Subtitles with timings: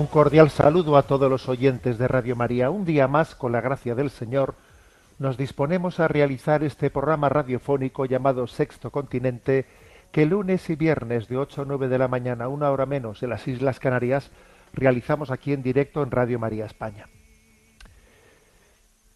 [0.00, 2.70] Un cordial saludo a todos los oyentes de Radio María.
[2.70, 4.54] Un día más, con la gracia del Señor,
[5.18, 9.66] nos disponemos a realizar este programa radiofónico llamado Sexto Continente,
[10.10, 13.28] que lunes y viernes de 8 a 9 de la mañana, una hora menos, en
[13.28, 14.30] las Islas Canarias,
[14.72, 17.06] realizamos aquí en directo en Radio María España.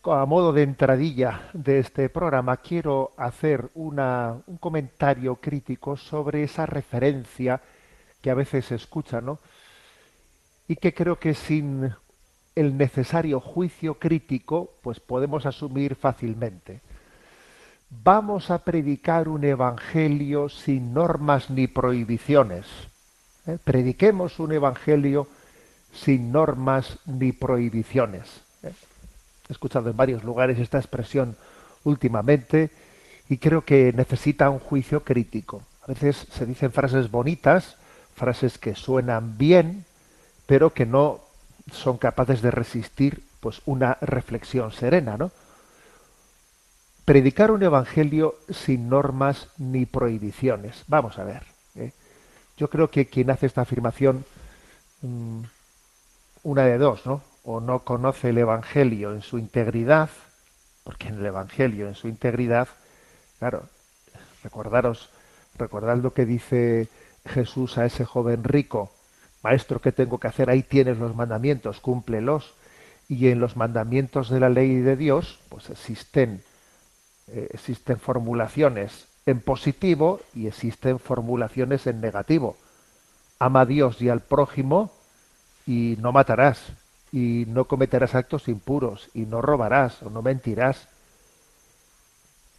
[0.03, 7.63] A modo de entradilla de este programa, quiero hacer un comentario crítico sobre esa referencia
[8.21, 9.39] que a veces se escucha, ¿no?
[10.69, 11.95] Y que creo que sin
[12.55, 16.81] el necesario juicio crítico, pues podemos asumir fácilmente.
[17.91, 22.67] Vamos a predicar un evangelio sin normas ni prohibiciones.
[23.47, 23.59] ¿eh?
[23.62, 25.29] Prediquemos un evangelio
[25.92, 28.42] sin normas ni prohibiciones.
[28.62, 28.73] ¿eh?
[29.48, 31.37] He escuchado en varios lugares esta expresión
[31.85, 32.70] últimamente
[33.29, 35.62] y creo que necesita un juicio crítico.
[35.83, 37.77] A veces se dicen frases bonitas,
[38.15, 39.85] frases que suenan bien,
[40.47, 41.20] pero que no
[41.73, 45.31] son capaces de resistir pues una reflexión serena, ¿no?
[47.05, 50.84] Predicar un evangelio sin normas ni prohibiciones.
[50.86, 51.42] Vamos a ver.
[51.75, 51.92] ¿eh?
[52.56, 54.25] Yo creo que quien hace esta afirmación,
[55.03, 55.42] mm,
[56.45, 57.23] una de dos, ¿no?
[57.42, 60.08] O no conoce el evangelio en su integridad,
[60.83, 62.69] porque en el evangelio en su integridad,
[63.39, 63.64] claro,
[64.42, 65.11] recordaros,
[65.58, 66.89] recordad lo que dice
[67.27, 68.94] Jesús a ese joven rico,
[69.45, 70.49] Maestro, ¿qué tengo que hacer?
[70.49, 72.55] Ahí tienes los mandamientos, cúmplelos.
[73.11, 76.43] Y en los mandamientos de la ley de Dios, pues existen,
[77.29, 82.57] eh, existen formulaciones en positivo y existen formulaciones en negativo.
[83.39, 84.91] Ama a Dios y al prójimo
[85.67, 86.73] y no matarás
[87.13, 90.89] y no cometerás actos impuros y no robarás o no mentirás.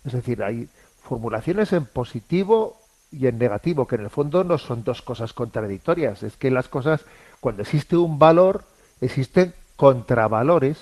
[0.05, 0.69] Es decir, hay
[1.01, 2.77] formulaciones en positivo
[3.11, 6.23] y en negativo, que en el fondo no son dos cosas contradictorias.
[6.23, 7.05] Es que las cosas,
[7.39, 8.63] cuando existe un valor,
[9.01, 10.77] existen contravalores,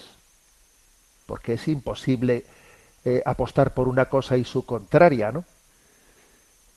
[1.25, 2.45] porque es imposible
[3.05, 5.45] eh, apostar por una cosa y su contraria, ¿no?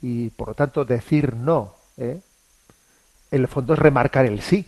[0.02, 2.20] Y por lo tanto decir no, ¿eh?
[3.30, 4.66] en el fondo es remarcar el sí.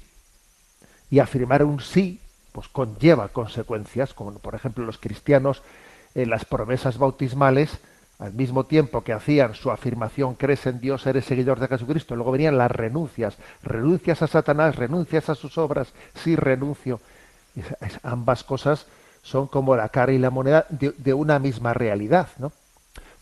[1.10, 2.20] Y afirmar un sí,
[2.52, 5.62] pues conlleva consecuencias, como por ejemplo los cristianos
[6.14, 7.78] en las promesas bautismales,
[8.18, 12.32] al mismo tiempo que hacían su afirmación, crees en Dios, eres seguidor de Jesucristo, luego
[12.32, 17.00] venían las renuncias, renuncias a Satanás, renuncias a sus obras, sí renuncio.
[18.02, 18.86] Ambas cosas
[19.22, 22.52] son como la cara y la moneda de, una misma realidad, ¿no?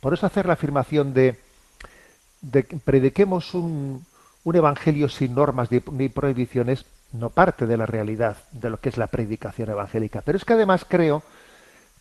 [0.00, 1.38] Por eso hacer la afirmación de,
[2.40, 4.04] de que prediquemos un,
[4.44, 8.96] un evangelio sin normas ni prohibiciones no parte de la realidad de lo que es
[8.96, 10.22] la predicación evangélica.
[10.22, 11.22] Pero es que además creo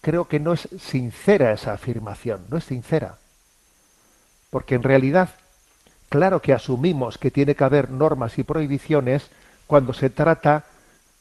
[0.05, 3.17] creo que no es sincera esa afirmación, no es sincera.
[4.51, 5.29] Porque en realidad,
[6.09, 9.31] claro que asumimos que tiene que haber normas y prohibiciones
[9.65, 10.65] cuando se trata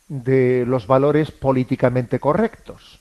[0.09, 3.01] de los valores políticamente correctos.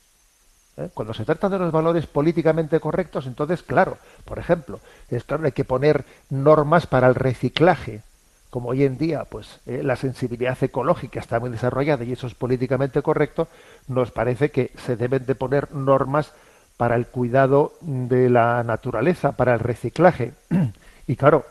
[0.77, 0.88] ¿eh?
[0.94, 4.79] Cuando se trata de los valores políticamente correctos, entonces, claro, por ejemplo,
[5.09, 8.03] es claro, hay que poner normas para el reciclaje,
[8.53, 12.35] como hoy en día, pues eh, la sensibilidad ecológica está muy desarrollada y eso es
[12.35, 13.47] políticamente correcto,
[13.87, 16.33] nos parece que se deben de poner normas
[16.77, 20.33] para el cuidado de la naturaleza, para el reciclaje.
[21.07, 21.45] Y claro,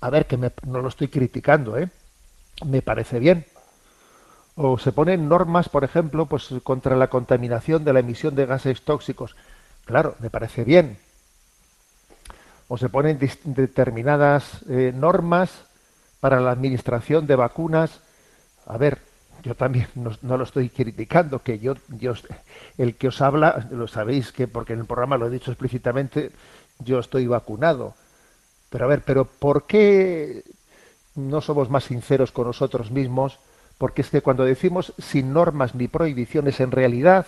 [0.00, 1.88] a ver, que me- no lo estoy criticando, ¿eh?
[2.66, 3.46] Me parece bien.
[4.56, 8.82] O se ponen normas, por ejemplo, pues contra la contaminación de la emisión de gases
[8.82, 9.36] tóxicos.
[9.84, 10.98] Claro, me parece bien.
[12.68, 15.50] O se ponen determinadas eh, normas
[16.20, 18.00] para la administración de vacunas.
[18.66, 18.98] A ver,
[19.42, 22.14] yo también no, lo estoy criticando, que yo, yo,
[22.78, 26.32] el que os habla, lo sabéis que, porque en el programa lo he dicho explícitamente,
[26.80, 27.94] yo estoy vacunado.
[28.70, 30.42] Pero a ver, pero ¿por qué
[31.14, 33.38] no somos más sinceros con nosotros mismos?
[33.78, 37.26] Porque es que cuando decimos sin normas ni prohibiciones, en realidad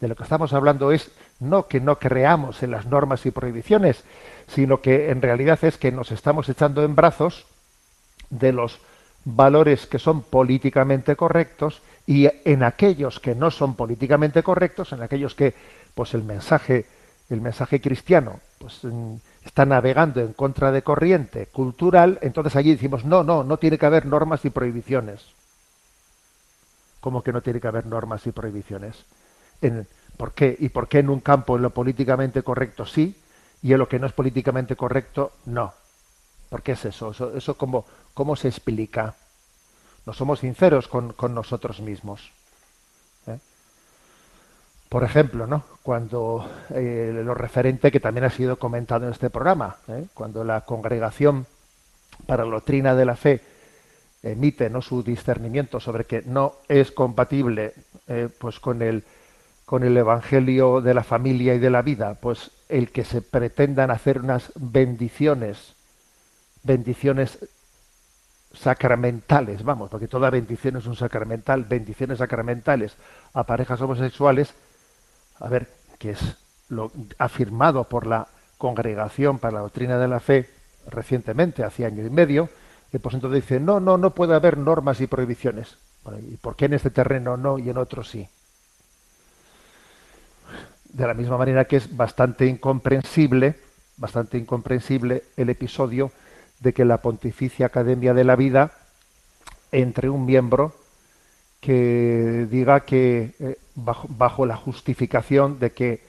[0.00, 4.04] de lo que estamos hablando es no que no creamos en las normas y prohibiciones,
[4.46, 7.46] sino que en realidad es que nos estamos echando en brazos
[8.30, 8.78] de los
[9.24, 15.34] valores que son políticamente correctos y en aquellos que no son políticamente correctos, en aquellos
[15.34, 15.54] que
[15.94, 16.86] pues el mensaje
[17.28, 18.82] el mensaje cristiano pues
[19.44, 23.86] está navegando en contra de corriente cultural, entonces allí decimos, no, no, no tiene que
[23.86, 25.26] haber normas y prohibiciones.
[27.00, 29.04] ¿Cómo que no tiene que haber normas y prohibiciones?
[30.16, 30.56] ¿Por qué?
[30.58, 33.16] ¿Y por qué en un campo en lo políticamente correcto sí
[33.62, 35.74] y en lo que no es políticamente correcto no?
[36.48, 37.10] ¿Por qué es eso?
[37.10, 37.84] ¿Eso, eso cómo,
[38.16, 39.14] cómo se explica?
[40.06, 42.32] No somos sinceros con, nosotros mismos.
[43.26, 43.36] ¿eh?
[44.88, 45.64] Por ejemplo, ¿no?
[45.82, 50.06] cuando eh, lo referente que también ha sido comentado en este programa, ¿eh?
[50.14, 51.46] cuando la congregación
[52.24, 53.42] para la doctrina de la fe
[54.22, 54.80] emite ¿no?
[54.80, 57.74] su discernimiento sobre que no es compatible
[58.38, 59.04] pues con el
[59.66, 63.90] con el evangelio de la familia y de la vida, pues el que se pretendan
[63.90, 65.74] hacer unas bendiciones,
[66.62, 67.40] bendiciones
[68.52, 72.96] sacramentales, vamos, porque toda bendición es un sacramental, bendiciones sacramentales
[73.34, 74.54] a parejas homosexuales,
[75.40, 76.36] a ver, que es
[76.68, 78.26] lo afirmado por la
[78.58, 80.48] Congregación para la Doctrina de la Fe
[80.86, 82.48] recientemente, hace año y medio,
[82.92, 85.76] y pues entonces dice, no, no, no puede haber normas y prohibiciones.
[86.30, 88.28] ¿Y por qué en este terreno no y en otro sí?
[90.84, 93.56] De la misma manera que es bastante incomprensible,
[93.96, 96.12] bastante incomprensible el episodio
[96.60, 98.72] de que la Pontificia Academia de la Vida
[99.72, 100.74] entre un miembro
[101.60, 106.00] que diga que eh, bajo, bajo, la justificación de que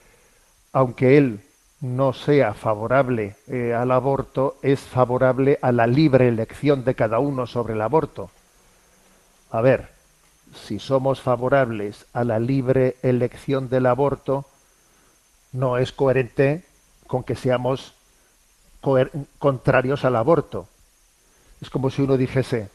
[0.71, 1.41] aunque él
[1.81, 7.45] no sea favorable eh, al aborto, es favorable a la libre elección de cada uno
[7.45, 8.29] sobre el aborto.
[9.51, 9.89] A ver,
[10.53, 14.45] si somos favorables a la libre elección del aborto,
[15.51, 16.63] no es coherente
[17.05, 17.93] con que seamos
[19.39, 20.67] contrarios al aborto.
[21.61, 22.69] Es como si uno dijese,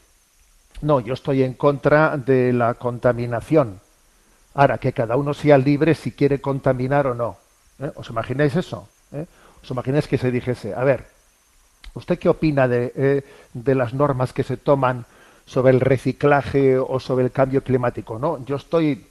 [0.81, 3.79] no, yo estoy en contra de la contaminación.
[4.53, 7.37] Ahora, que cada uno sea libre si quiere contaminar o no.
[7.79, 7.91] ¿Eh?
[7.95, 8.87] ¿Os imagináis eso?
[9.11, 9.25] ¿Eh?
[9.63, 11.05] ¿Os imagináis que se dijese, a ver,
[11.93, 13.23] ¿usted qué opina de, eh,
[13.53, 15.05] de las normas que se toman
[15.45, 18.19] sobre el reciclaje o sobre el cambio climático?
[18.19, 19.07] No, yo estoy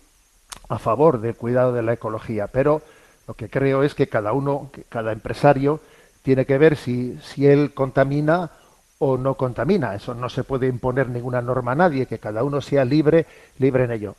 [0.69, 2.83] a favor del cuidado de la ecología, pero
[3.27, 5.81] lo que creo es que cada uno, que cada empresario,
[6.23, 8.51] tiene que ver si, él contamina
[8.99, 9.95] o no contamina.
[9.95, 13.27] Eso no se puede imponer ninguna norma a nadie, que cada uno sea libre,
[13.59, 14.15] libre en ello.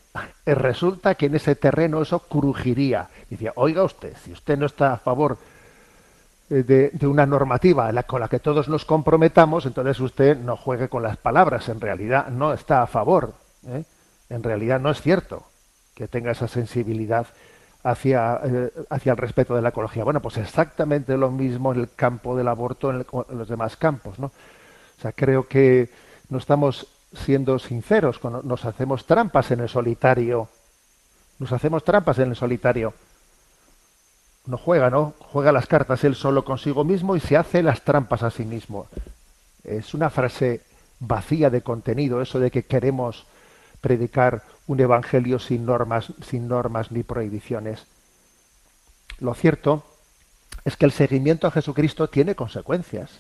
[0.46, 3.10] Eh, resulta que en ese terreno eso crujiría.
[3.30, 5.38] Decía, oiga usted, si usted no está a favor
[6.50, 10.90] eh, de, de una normativa con la que todos nos comprometamos, entonces usted no juegue
[10.90, 11.70] con las palabras.
[11.70, 13.34] En realidad no está a favor.
[13.68, 13.86] ¿eh?
[14.30, 15.44] En realidad no es cierto
[15.96, 17.28] que tenga esa sensibilidad
[17.83, 20.03] hacia, eh, hacia el respeto de la ecología.
[20.03, 24.19] Bueno, pues exactamente lo mismo en el campo del aborto, en, en los demás campos,
[24.19, 24.27] ¿no?
[24.27, 25.89] O sea, creo que
[26.30, 30.50] no estamos siendo sinceros, nos hacemos trampas en el solitario.
[31.39, 32.94] Nos hacemos trampas en el solitario.
[34.45, 35.13] No juega, ¿no?
[35.19, 38.88] Juega las cartas él solo consigo mismo y se hace las trampas a sí mismo.
[39.63, 40.62] Es una frase
[41.00, 43.25] vacía de contenido, eso de que queremos
[43.81, 47.86] predicar un evangelio sin normas, sin normas ni prohibiciones.
[49.19, 49.83] Lo cierto
[50.65, 53.12] es que el seguimiento a Jesucristo tiene consecuencias.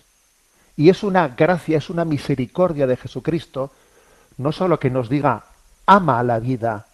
[0.75, 3.71] Y es una gracia, es una misericordia de Jesucristo,
[4.37, 5.43] no solo que nos diga
[5.85, 6.87] ama la vida,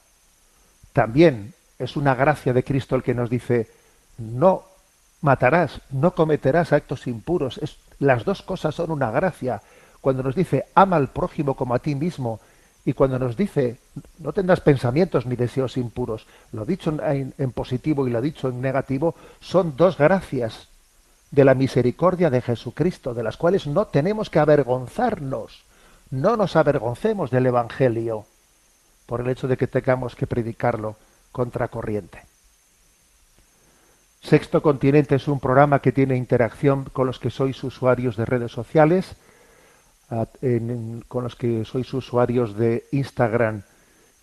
[0.94, 3.70] también es una gracia de Cristo el que nos dice
[4.18, 4.66] no
[5.22, 7.60] matarás, no cometerás actos impuros.
[8.00, 9.62] Las dos cosas son una gracia.
[10.02, 12.40] Cuando nos dice ama al prójimo como a ti mismo
[12.86, 13.78] y cuando nos dice
[14.20, 19.16] no tendrás pensamientos ni deseos impuros, lo dicho en, positivo y lo dicho en negativo,
[19.40, 20.68] son dos gracias
[21.32, 25.64] de la misericordia de Jesucristo, de las cuales no tenemos que avergonzarnos.
[26.12, 28.26] No nos avergoncemos del Evangelio
[29.06, 30.96] por el hecho de que tengamos que predicarlo
[31.32, 32.24] contra corriente.
[34.22, 38.52] Sexto Continente es un programa que tiene interacción con los que sois usuarios de redes
[38.52, 39.16] sociales,
[41.08, 43.64] con los que sois usuarios de Instagram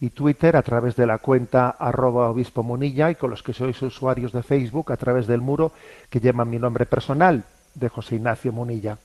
[0.01, 3.81] y Twitter a través de la cuenta arroba obispo munilla y con los que sois
[3.81, 5.73] usuarios de Facebook a través del muro
[6.11, 8.99] que lleva mi nombre personal de José Ignacio Munilla.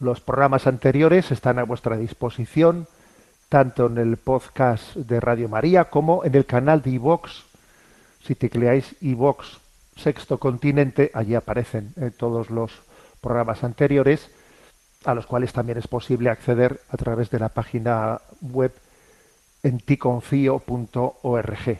[0.00, 2.88] Los programas anteriores están a vuestra disposición
[3.48, 7.44] tanto en el podcast de Radio María como en el canal de iVox.
[8.24, 9.60] Si tecleáis iVox
[9.94, 12.72] Sexto Continente, allí aparecen eh, todos los
[13.20, 14.30] programas anteriores,
[15.04, 18.72] a los cuales también es posible acceder a través de la página web
[19.62, 21.78] en ticonfío.org.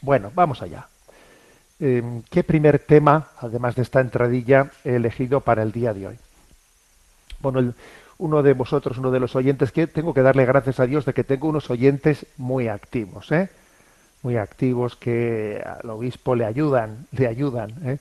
[0.00, 0.88] Bueno, vamos allá.
[1.80, 6.18] Eh, ¿Qué primer tema, además de esta entradilla, he elegido para el día de hoy?
[7.40, 7.74] Bueno, el,
[8.18, 11.14] uno de vosotros, uno de los oyentes, que tengo que darle gracias a Dios de
[11.14, 13.48] que tengo unos oyentes muy activos, ¿eh?
[14.22, 17.70] muy activos que al obispo le ayudan, le ayudan.
[17.84, 17.98] ¿eh?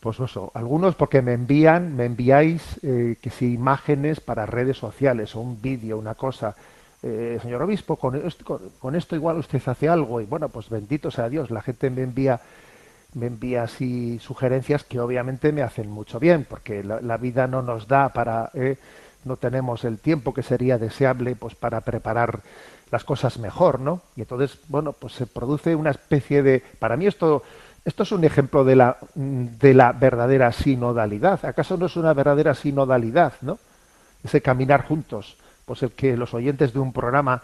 [0.00, 5.34] Pues eso, algunos porque me envían, me enviáis eh, que si imágenes para redes sociales
[5.34, 6.54] o un vídeo, una cosa.
[7.02, 11.12] Eh, señor obispo, con esto, con, esto igual usted hace algo y bueno, pues bendito
[11.12, 12.40] sea Dios, la gente me envía
[13.14, 17.62] me envía así sugerencias que obviamente me hacen mucho bien, porque la, la vida no
[17.62, 18.76] nos da para, eh,
[19.24, 22.40] no tenemos el tiempo que sería deseable pues para preparar
[22.90, 24.02] las cosas mejor, ¿no?
[24.16, 27.42] Y entonces, bueno, pues se produce una especie de, para mí esto,
[27.84, 31.44] esto es un ejemplo de la, de la verdadera sinodalidad.
[31.44, 33.58] ¿Acaso no es una verdadera sinodalidad, no?
[34.24, 35.36] Ese caminar juntos,
[35.68, 37.42] pues el que los oyentes de un programa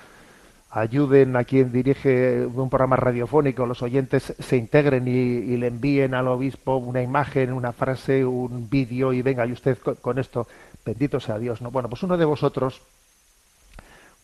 [0.70, 6.26] ayuden a quien dirige un programa radiofónico, los oyentes se integren y, le envíen al
[6.26, 10.48] obispo una imagen, una frase, un vídeo y venga, y usted con, esto,
[10.84, 11.62] bendito sea Dios.
[11.62, 11.70] ¿no?
[11.70, 12.82] Bueno, pues uno de vosotros,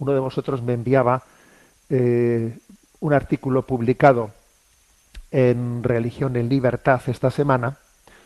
[0.01, 1.23] uno de vosotros me enviaba
[1.89, 2.59] eh,
[2.99, 4.33] un artículo publicado
[5.31, 7.77] en Religión en Libertad esta semana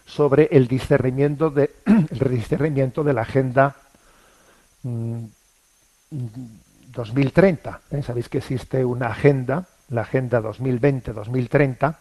[0.06, 3.76] sobre el discernimiento de, el discernimiento de la agenda
[4.82, 5.24] mmm,
[6.94, 7.80] 2030.
[7.90, 8.02] ¿eh?
[8.02, 11.96] Sabéis que existe una agenda, la Agenda 2020-2030,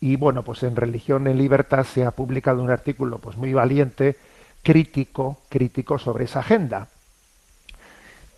[0.00, 4.16] y bueno, pues en Religión en Libertad se ha publicado un artículo pues muy valiente,
[4.62, 6.88] crítico, crítico sobre esa agenda.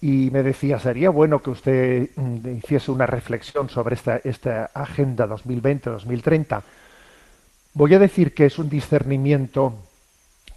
[0.02, 5.26] Y me decía, sería bueno que usted mm, hiciese una reflexión sobre esta, esta Agenda
[5.26, 6.62] 2020-2030.
[7.72, 9.74] Voy a decir que es un discernimiento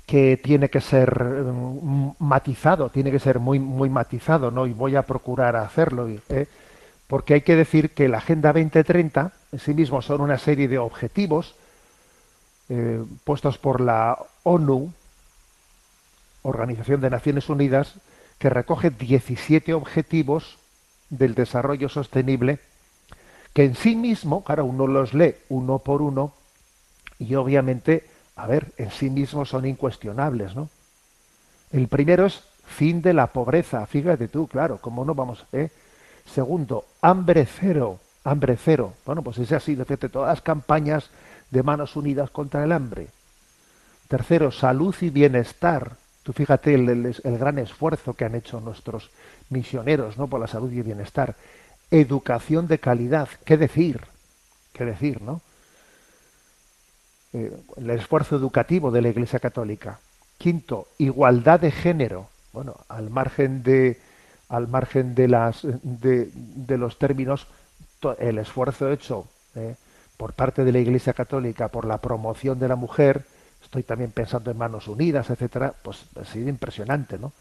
[0.08, 4.66] que tiene que ser um, matizado, tiene que ser muy, muy matizado, ¿no?
[4.66, 6.48] Y voy a procurar hacerlo, ¿eh?
[7.08, 10.78] porque hay que decir que la Agenda 2030 en sí mismo son una serie de
[10.78, 11.56] objetivos
[12.70, 14.94] eh, puestos por la ONU,
[16.42, 17.96] Organización de Naciones Unidas,
[18.40, 20.58] que recoge 17 objetivos
[21.10, 22.60] del desarrollo sostenible,
[23.54, 26.34] que en sí mismo, claro, uno los lee uno por uno,
[27.20, 28.06] y obviamente
[28.38, 30.70] a ver, en sí mismos son incuestionables, ¿no?
[31.72, 35.46] El primero es fin de la pobreza, fíjate tú, claro, ¿cómo no vamos?
[35.51, 35.70] Eh?
[36.34, 38.94] Segundo, hambre cero, hambre cero.
[39.06, 41.10] Bueno, pues ese ha sido, fíjate, todas las campañas
[41.50, 43.08] de manos unidas contra el hambre.
[44.08, 45.94] Tercero, salud y bienestar.
[46.24, 49.10] Tú fíjate el, el, el, gran esfuerzo que han hecho nuestros
[49.50, 50.27] misioneros, ¿no?
[50.27, 51.36] Por la salud y el bienestar.
[51.89, 54.01] Educación de calidad, ¿qué decir?
[54.74, 55.41] ¿Qué decir, no?
[57.38, 60.00] Eh, el esfuerzo educativo de la Iglesia Católica.
[60.38, 62.27] Quinto, igualdad de género.
[62.53, 64.00] Bueno, al margen de
[64.50, 67.48] al margen de las de, de los términos,
[68.20, 69.25] el esfuerzo hecho
[69.56, 69.75] eh,
[70.15, 73.25] por parte de la Iglesia Católica por la promoción de la mujer,
[73.62, 77.34] estoy también pensando en manos unidas, etcétera, pues ha sido impresionante, ¿no?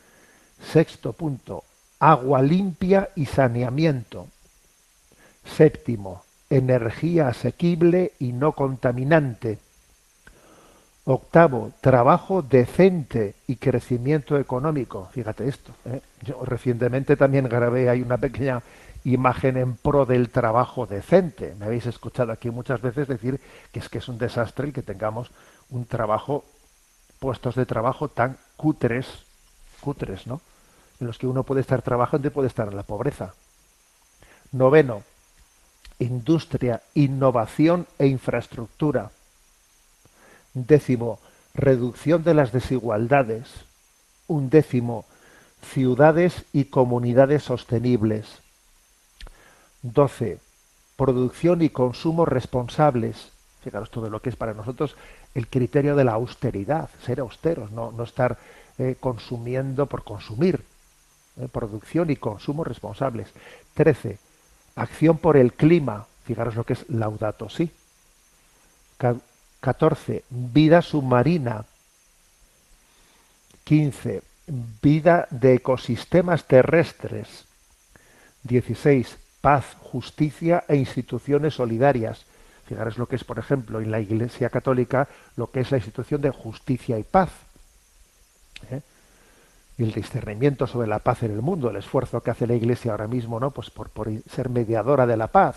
[0.73, 1.65] Sexto punto,
[2.01, 4.27] agua limpia y saneamiento.
[5.45, 9.59] Séptimo, energía asequible y no contaminante.
[11.09, 15.09] Octavo, trabajo decente y crecimiento económico.
[15.13, 15.71] Fíjate esto.
[15.85, 16.01] ¿eh?
[16.23, 18.61] Yo recientemente también grabé ahí una pequeña
[19.05, 21.55] imagen en pro del trabajo decente.
[21.61, 24.83] Me habéis escuchado aquí muchas veces decir que es que es un desastre el que
[24.83, 25.31] tengamos
[25.71, 26.45] un trabajo,
[27.21, 29.07] puestos de trabajo tan cutres,
[29.81, 30.41] cutres, ¿no?
[30.99, 33.33] En los que uno puede estar trabajando y puede estar en la pobreza.
[34.51, 35.05] Noveno,
[36.01, 39.13] industria, innovación e infraestructura
[40.57, 41.19] décimo,
[41.55, 43.49] reducción de las desigualdades,
[44.27, 45.05] un décimo,
[45.63, 48.41] ciudades y comunidades sostenibles,
[49.83, 50.39] doce,
[50.97, 53.33] producción y consumo responsables.
[53.63, 54.97] Fijaros todo lo que es para nosotros
[55.35, 58.39] el criterio de la austeridad, ser austeros, no, no estar
[58.79, 60.65] eh, consumiendo por consumir.
[61.39, 63.29] Eh, producción y consumo responsables.
[63.75, 64.19] Trece,
[64.75, 66.07] acción por el clima.
[66.25, 67.71] Fijaros lo que es laudato sí.
[69.61, 70.25] 14.
[70.31, 71.65] Vida submarina.
[73.65, 74.23] 15.
[74.83, 77.47] Vida de ecosistemas terrestres.
[78.45, 79.19] 16.
[79.41, 82.25] Paz, justicia e instituciones solidarias.
[82.67, 86.21] Fijaros lo que es, por ejemplo, en la Iglesia Católica, lo que es la institución
[86.21, 87.31] de justicia y paz.
[88.71, 88.81] ¿Eh?
[89.79, 92.93] Y el discernimiento sobre la paz en el mundo, el esfuerzo que hace la Iglesia
[92.93, 93.51] ahora mismo, ¿no?
[93.51, 95.57] Pues por, por ser mediadora de la paz.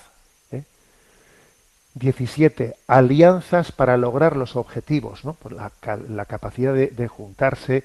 [2.00, 2.76] 17.
[2.88, 5.34] Alianzas para lograr los objetivos, ¿no?
[5.34, 5.72] Por la,
[6.08, 7.84] la, capacidad de, de, juntarse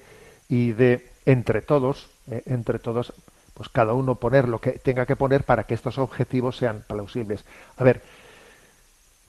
[0.49, 3.13] y de, entre todos, eh, entre todos,
[3.53, 7.43] pues cada uno poner lo que tenga que poner para que estos objetivos sean plausibles.
[7.77, 8.01] A ver,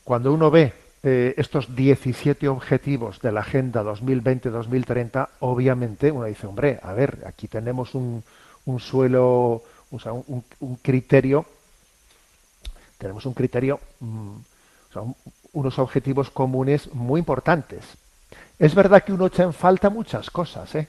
[0.04, 6.80] cuando uno ve eh, estos 17 objetivos de la Agenda 2020-2030, obviamente uno dice, hombre,
[6.82, 8.24] a ver, aquí tenemos un,
[8.64, 11.46] un suelo, o sea, un, un criterio,
[12.98, 14.36] tenemos un criterio, mm,
[15.02, 15.16] un-
[15.52, 17.84] unos objetivos comunes muy importantes.
[18.58, 20.88] Es verdad que uno echa en falta muchas cosas, ¿eh?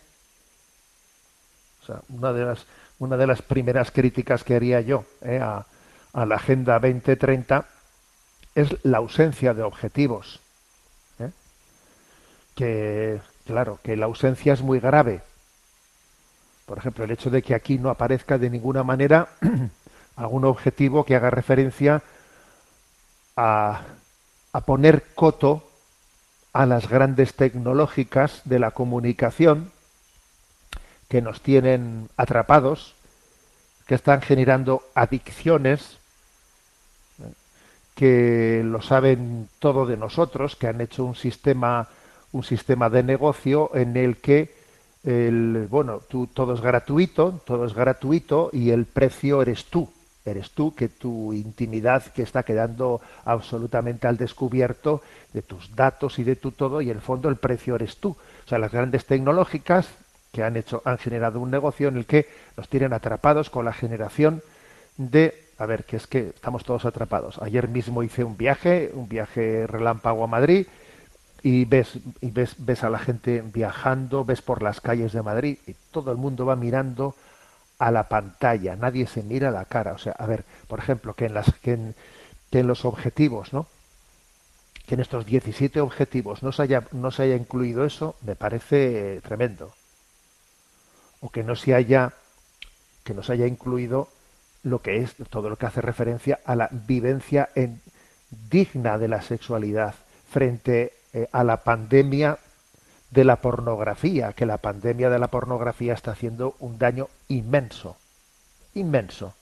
[2.10, 2.66] Una de las,
[3.00, 5.40] una de las primeras críticas que haría yo ¿eh?
[5.42, 5.66] a,
[6.14, 7.66] a la Agenda 2030
[8.56, 10.42] es la ausencia de objetivos.
[11.20, 11.30] ¿eh?
[12.56, 15.22] Que, claro, que la ausencia es muy grave.
[16.66, 19.30] Por ejemplo, el hecho de que aquí no aparezca de ninguna manera
[20.18, 22.02] algún objetivo que haga referencia
[23.38, 23.82] a,
[24.58, 25.62] a poner coto
[26.52, 29.70] a las grandes tecnológicas de la comunicación
[31.08, 32.96] que nos tienen atrapados,
[33.86, 36.00] que están generando adicciones,
[37.94, 41.90] que lo saben todo de nosotros, que han hecho un sistema,
[42.32, 44.56] un sistema de negocio en el que
[45.04, 49.88] el, bueno, tú, todo es gratuito, todo es gratuito y el precio eres tú.
[50.28, 55.02] Eres tú que tu intimidad que está quedando absolutamente al descubierto
[55.34, 58.10] de tus datos y de tu todo y en el fondo el precio eres tú.
[58.10, 59.88] O sea, las grandes tecnológicas
[60.34, 63.74] que han hecho han generado un negocio en el que nos tienen atrapados con la
[63.74, 64.42] generación
[64.98, 67.40] de a ver, que es que estamos todos atrapados.
[67.42, 70.68] Ayer mismo hice un viaje, un viaje relámpago a Madrid
[71.42, 75.58] y ves y ves ves a la gente viajando, ves por las calles de Madrid
[75.66, 77.16] y todo el mundo va mirando
[77.80, 81.14] a la pantalla, nadie se mira a la cara, o sea, a ver, por ejemplo,
[81.14, 81.96] que en las que en,
[82.68, 83.68] los objetivos, ¿no?
[84.88, 89.22] Que en estos 17 objetivos no se haya no se haya incluido eso, me parece
[89.22, 89.74] tremendo.
[91.22, 92.14] O que no se haya
[93.04, 94.08] que no se haya incluido
[94.64, 97.82] lo que es todo lo que hace referencia a la vivencia en,
[98.50, 99.96] digna de la sexualidad
[100.30, 102.38] frente eh, a la pandemia
[103.12, 107.98] de la pornografía, que la pandemia de la pornografía está haciendo un daño inmenso,
[108.74, 109.34] inmenso.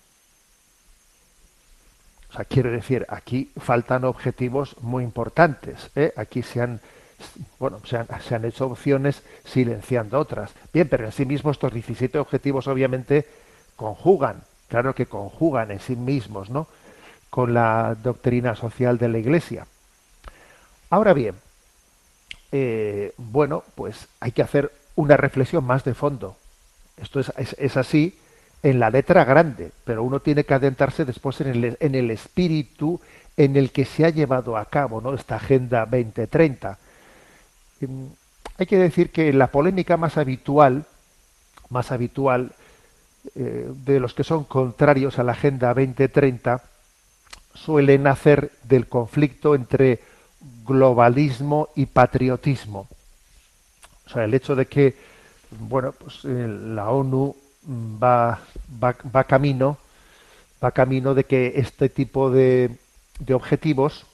[2.30, 5.90] O sea, quiero decir, aquí faltan objetivos muy importantes.
[5.96, 6.14] ¿eh?
[6.18, 6.82] Aquí se han,
[7.60, 10.52] bueno, se han, se han hecho opciones silenciando otras.
[10.74, 13.26] Bien, pero en sí mismos estos 17 objetivos obviamente
[13.76, 16.68] conjugan, claro que conjugan en sí mismos, ¿no?
[17.30, 19.66] Con la doctrina social de la Iglesia.
[20.90, 21.36] Ahora bien,
[22.58, 26.38] eh, bueno, pues hay que hacer una reflexión más de fondo.
[26.96, 28.18] Esto es, así
[28.64, 33.02] en la letra grande, pero uno tiene que adentrarse después en el, espíritu
[33.36, 35.14] en el que se ha llevado a cabo ¿no?
[35.14, 36.78] esta Agenda 2030.
[37.82, 38.08] Em,
[38.58, 40.86] hay que decir que la polémica más habitual,
[41.70, 42.54] más habitual
[43.36, 46.64] eh, de los que son contrarios a la Agenda 2030,
[47.54, 50.15] suele nacer del conflicto entre
[50.66, 52.88] globalismo y patriotismo.
[54.06, 54.96] O sea, el hecho de que,
[55.60, 57.36] bueno, pues eh, la ONU
[58.02, 58.40] va,
[58.84, 59.78] va, va camino,
[60.64, 62.72] va camino de que este tipo de,
[63.20, 64.06] de objetivos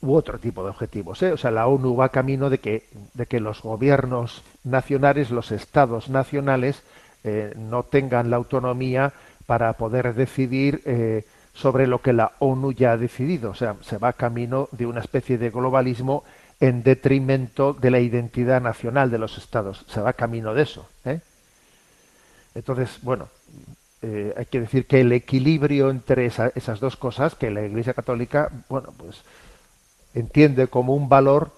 [0.00, 1.32] u otro tipo de objetivos, ¿eh?
[1.32, 6.08] o sea, la ONU va camino de que, de que los gobiernos nacionales, los estados
[6.08, 6.82] nacionales,
[7.24, 9.12] eh, no tengan la autonomía
[9.46, 11.24] para poder decidir eh,
[11.54, 13.50] sobre lo que la ONU ya ha decidido.
[13.50, 16.24] O sea, se va camino de una especie de globalismo
[16.60, 19.84] en detrimento de la identidad nacional de los estados.
[19.88, 20.88] Se va camino de eso.
[21.04, 21.20] ¿eh?
[22.54, 23.28] Entonces, bueno,
[24.02, 27.94] eh, hay que decir que el equilibrio entre esa, esas dos cosas, que la Iglesia
[27.94, 29.22] Católica, bueno, pues
[30.14, 31.50] entiende como un valor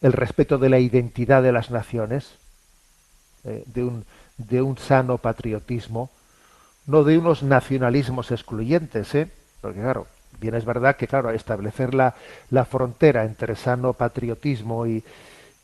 [0.00, 2.34] el respeto de la identidad de las naciones,
[3.44, 4.04] eh, de, un,
[4.36, 6.10] de un sano patriotismo,
[6.86, 9.28] no de unos nacionalismos excluyentes, ¿eh?
[9.60, 10.06] porque claro,
[10.40, 12.14] bien es verdad que claro, establecer la,
[12.50, 15.04] la frontera entre sano patriotismo y,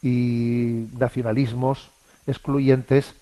[0.03, 1.91] y nacionalismos
[2.27, 3.15] excluyentes,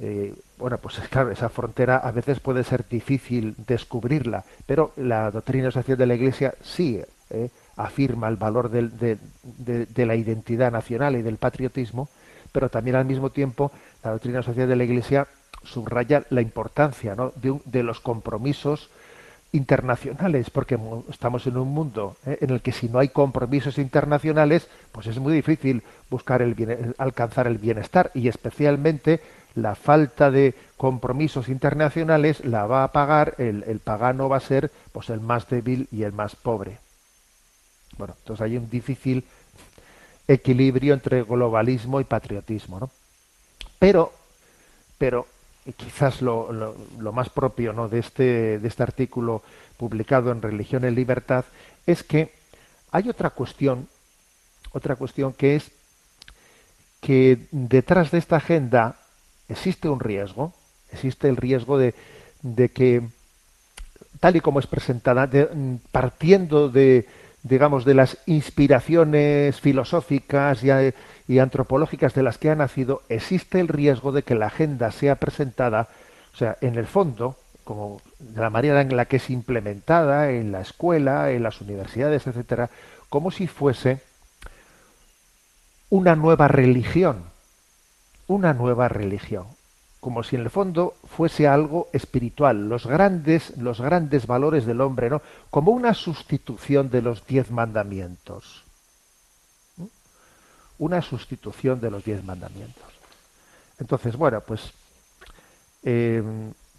[0.00, 5.70] eh, bueno, pues claro, esa frontera a veces puede ser difícil descubrirla, pero la doctrina
[5.70, 7.00] social de la Iglesia sí
[7.30, 12.08] eh, afirma el valor del- de, de- de la identidad nacional y del patriotismo,
[12.52, 13.70] pero también al mismo tiempo
[14.02, 15.26] la doctrina social de la Iglesia
[15.64, 17.32] subraya la importancia ¿no?
[17.36, 18.88] de, de los compromisos
[19.52, 20.76] internacionales, porque
[21.08, 22.38] estamos en un mundo ¿eh?
[22.40, 26.94] en el que si no hay compromisos internacionales, pues es muy difícil buscar el bien-
[26.98, 29.20] alcanzar el bienestar y especialmente
[29.54, 34.72] la falta de compromisos internacionales la va a pagar el, el pagano va a ser
[34.90, 36.78] pues el más débil y el más pobre.
[37.96, 39.24] Bueno, entonces hay un difícil
[40.26, 42.90] equilibrio entre globalismo y patriotismo, ¿no?
[43.78, 44.12] Pero,
[44.98, 45.28] pero
[45.72, 47.88] quizás lo, lo- más propio ¿no?
[47.88, 49.42] de, este, de este artículo
[49.76, 51.44] publicado en Religión en Libertad
[51.86, 52.32] es que
[52.90, 53.88] hay otra cuestión,
[54.72, 55.70] otra cuestión que es
[57.00, 58.96] que detrás de esta agenda
[59.48, 60.52] existe un riesgo,
[60.92, 61.94] existe el riesgo de,
[62.42, 63.02] de que,
[64.20, 67.06] tal y como es presentada, de- partiendo de,
[67.44, 74.12] digamos, de las inspiraciones filosóficas y, antropológicas de las que ha nacido, existe el riesgo
[74.12, 75.88] de que la agenda sea presentada,
[76.32, 80.52] o sea, en el fondo, como de la manera en la que es implementada en
[80.52, 82.70] la escuela, en las universidades, etcétera,
[83.10, 84.00] como si fuese
[85.90, 87.24] una nueva religión,
[88.26, 89.46] una nueva religión,
[90.04, 95.08] como si en el fondo fuese algo espiritual, los grandes, los grandes valores del hombre,
[95.08, 95.22] ¿no?
[95.48, 98.64] Como una sustitución de los diez mandamientos.
[99.78, 99.84] ¿Mm?
[100.80, 102.84] Una sustitución de los diez mandamientos.
[103.80, 104.74] Entonces, bueno, pues
[105.84, 106.22] eh,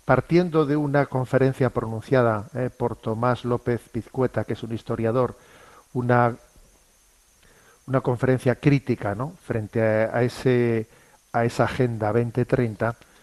[0.06, 5.36] partiendo de una conferencia pronunciada eh, por Tomás López Pizcueta, que es un historiador,
[5.94, 6.36] una
[7.88, 9.34] una conferencia crítica ¿no?
[9.44, 10.88] frente a, a ese
[11.34, 13.15] a esa agenda 2030 eh,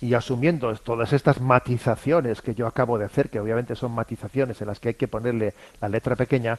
[0.00, 4.68] y, asumiendo todas estas matizaciones que yo acabo de hacer, que obviamente son matizaciones en
[4.68, 6.58] las que hay que ponerle la letra pequeña,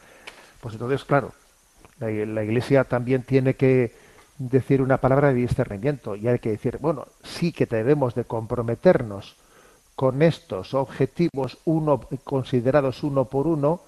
[0.60, 1.32] pues entonces, claro,
[2.00, 3.93] la, la Iglesia también tiene que
[4.38, 9.36] decir una palabra de discernimiento y hay que decir, bueno, sí que debemos de comprometernos
[9.95, 13.80] con estos objetivos uno considerados uno por uno,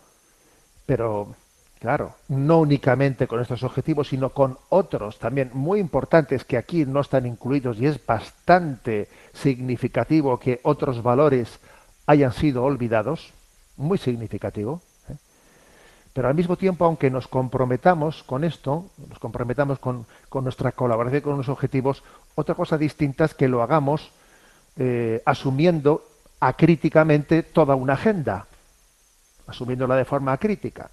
[0.86, 1.36] pero
[1.80, 7.02] Claro, no únicamente con estos objetivos, sino con otros también muy importantes que aquí no
[7.02, 11.60] están incluidos y es bastante significativo que otros valores
[12.08, 13.32] hayan sido olvidados,
[13.76, 14.82] muy significativo.
[15.08, 15.16] ¿eh?
[16.13, 20.08] Pero al mismo tiempo, aunque nos comprometamos con esto, nos comprometamos con,
[20.42, 24.12] nuestra colaboración con los objetivos, otra cosa distinta es que lo hagamos
[24.78, 26.04] eh, asumiendo
[26.40, 28.48] acríticamente toda una agenda,
[29.46, 30.90] asumiéndola de forma crítica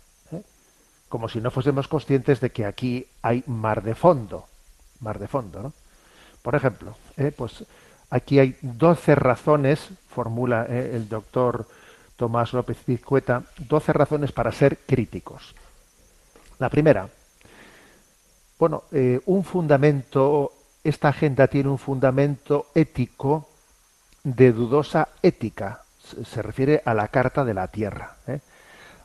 [1.08, 4.46] como si no fuésemos conscientes de que aquí hay mar de fondo,
[5.00, 5.72] mar de fondo, ¿no?
[6.42, 7.64] Por ejemplo, eh, pues
[8.10, 11.66] aquí hay 12 razones, formula eh, el doctor
[12.16, 15.54] Tomás López Pizcueta, 12 razones para ser críticos.
[16.58, 17.08] La primera,
[18.58, 20.52] bueno, eh, un fundamento,
[20.84, 23.48] esta agenda tiene un fundamento ético
[24.22, 25.82] de dudosa ética,
[26.24, 28.16] se, refiere a la Carta de la Tierra.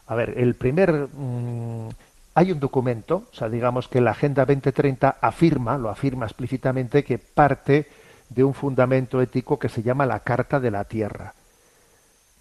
[0.10, 1.08] A ver, el primer.
[1.14, 1.88] Mmm,
[2.34, 7.18] hay un documento, o sea, digamos que la Agenda 2030 afirma, lo afirma explícitamente, que
[7.18, 7.88] parte
[8.30, 11.34] de un fundamento ético que se llama la Carta de la Tierra.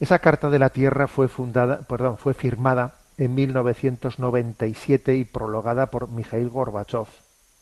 [0.01, 6.09] Esa Carta de la Tierra fue fundada, perdón, fue firmada en 1997 y prologada por
[6.09, 7.09] Mikhail Gorbachev,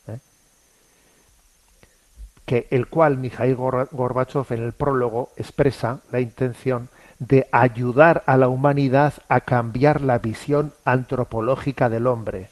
[0.07, 0.19] ¿eh?
[2.45, 8.47] que el cual Mikhail Gorbachev en el prólogo expresa la intención de ayudar a la
[8.47, 12.49] humanidad a cambiar la visión antropológica del hombre.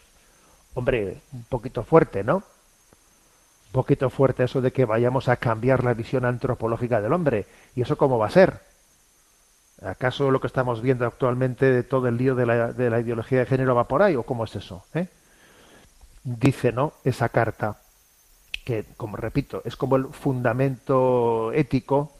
[0.73, 2.37] Hombre, un poquito fuerte, ¿no?
[2.37, 7.45] Un poquito fuerte eso de que vayamos a cambiar la visión antropológica del hombre.
[7.75, 8.59] ¿Y eso cómo va a ser?
[9.83, 13.39] ¿Acaso lo que estamos viendo actualmente de todo el lío de la, de la ideología
[13.39, 14.15] de género va por ahí?
[14.15, 14.83] ¿O cómo es eso?
[14.93, 15.07] ¿eh?
[16.23, 16.93] Dice, ¿no?
[17.03, 17.77] Esa carta,
[18.63, 22.14] que, como repito, es como el fundamento ético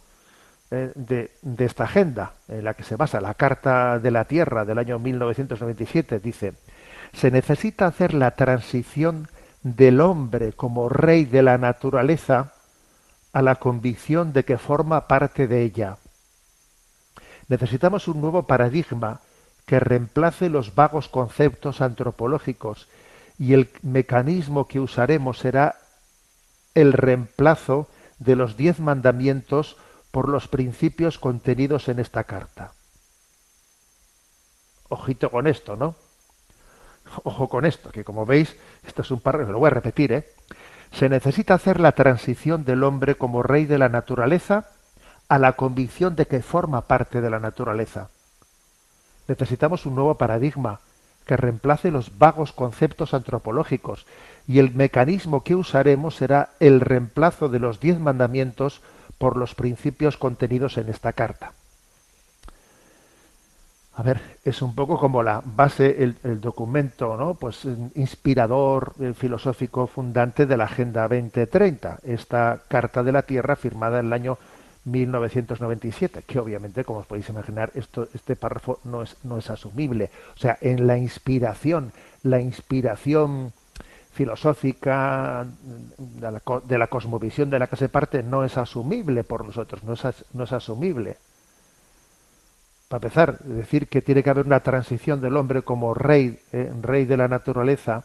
[0.69, 4.79] de, de, esta agenda en la que se basa la Carta de la Tierra del
[4.79, 6.53] año 1997 dice
[7.13, 9.27] se necesita hacer la transición
[9.63, 12.53] del hombre como rey de la naturaleza
[13.33, 15.97] a la convicción de que forma parte de ella.
[17.47, 19.21] Necesitamos un nuevo paradigma
[19.65, 22.87] que reemplace los vagos conceptos antropológicos
[23.37, 25.75] y el mecanismo que usaremos será
[26.75, 27.87] el reemplazo
[28.19, 29.77] de los diez mandamientos
[30.15, 32.71] por los principios contenidos en esta carta.
[34.87, 35.95] Ojito con esto, ¿no?
[37.25, 38.55] Ojo con esto, que como veis,
[38.87, 40.29] esto es un párrafo, lo voy a repetir, ¿eh?
[40.93, 44.69] Se necesita hacer la transición del hombre como rey de la naturaleza
[45.27, 48.07] a la convicción de que forma parte de la naturaleza.
[49.27, 50.79] Necesitamos un nuevo paradigma
[51.25, 54.05] que reemplace los vagos conceptos antropológicos
[54.47, 58.81] y el mecanismo que usaremos será el reemplazo de los diez mandamientos
[59.17, 61.53] por los principios contenidos en esta carta.
[63.97, 67.35] A ver, es un poco como la base, el, documento, ¿no?
[67.35, 73.99] Pues inspirador, el filosófico fundante de la Agenda 2030, esta Carta de la Tierra firmada
[73.99, 74.37] en el año
[74.83, 80.11] 1997, que obviamente, como os podéis imaginar, esto, este párrafo no es, no es asumible.
[80.35, 83.53] O sea, en la inspiración, la inspiración
[84.15, 85.45] filosófica
[85.97, 90.03] de la, cosmovisión de la que se parte no es asumible por nosotros, no es,
[90.33, 91.17] no es asumible.
[92.87, 97.05] para empezar, decir que tiene que haber una transición del hombre como rey, eh, rey
[97.05, 98.03] de la naturaleza,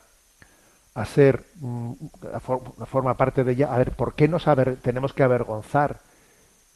[0.95, 1.93] a ser, mm,
[2.35, 2.39] a
[2.83, 3.73] a forma parte de ella.
[3.75, 6.01] A ver, ¿por qué nos aver- tenemos que avergonzar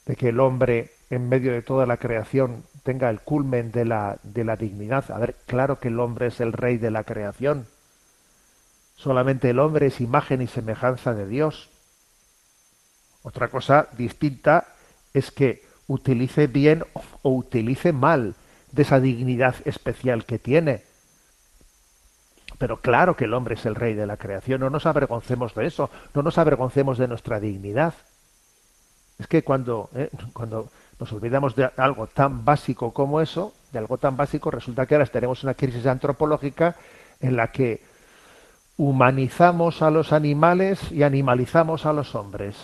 [0.07, 4.19] de que el hombre, en medio de toda la creación, tenga el culmen de la,
[4.23, 5.11] de la dignidad?
[5.11, 7.67] A ver, claro que el hombre es el rey de la creación.
[8.97, 11.69] Solamente el hombre es imagen y semejanza de Dios.
[13.23, 14.67] Otra cosa distinta
[15.13, 16.85] es que utilice bien
[17.23, 18.35] o utilice mal
[18.73, 20.83] de esa dignidad especial que tiene.
[22.59, 25.67] Pero claro que el hombre es el rey de la creación, no nos avergoncemos de
[25.67, 27.95] eso, no nos avergoncemos de nuestra dignidad.
[29.19, 33.99] Es que cuando, eh, cuando nos olvidamos de algo tan básico como eso, de algo
[33.99, 36.77] tan básico, resulta que ahora tenemos una crisis antropológica
[37.21, 37.83] en la que
[38.77, 42.57] humanizamos a los animales y animalizamos a los hombres.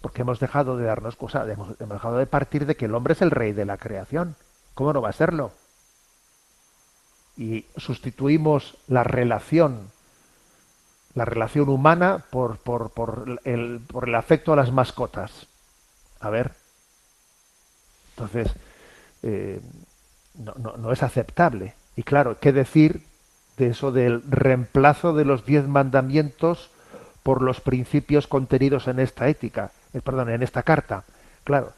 [0.00, 3.12] Porque hemos dejado de darnos cosas, hemos, hemos dejado de partir de que el hombre
[3.12, 4.36] es el rey de la creación.
[4.74, 5.52] ¿Cómo no va a serlo?
[7.36, 9.90] Y sustituimos la relación,
[11.14, 15.46] la relación humana por, por, por el, por el afecto a las mascotas.
[16.20, 16.52] A ver.
[18.10, 18.54] Entonces,
[19.22, 19.60] eh,
[20.34, 21.74] no, no, no es aceptable.
[21.96, 23.09] Y claro, ¿qué decir
[23.60, 26.70] de eso del reemplazo de los diez mandamientos
[27.22, 31.04] por los principios contenidos en esta ética, eh, perdón, en esta carta?
[31.44, 31.72] Claro,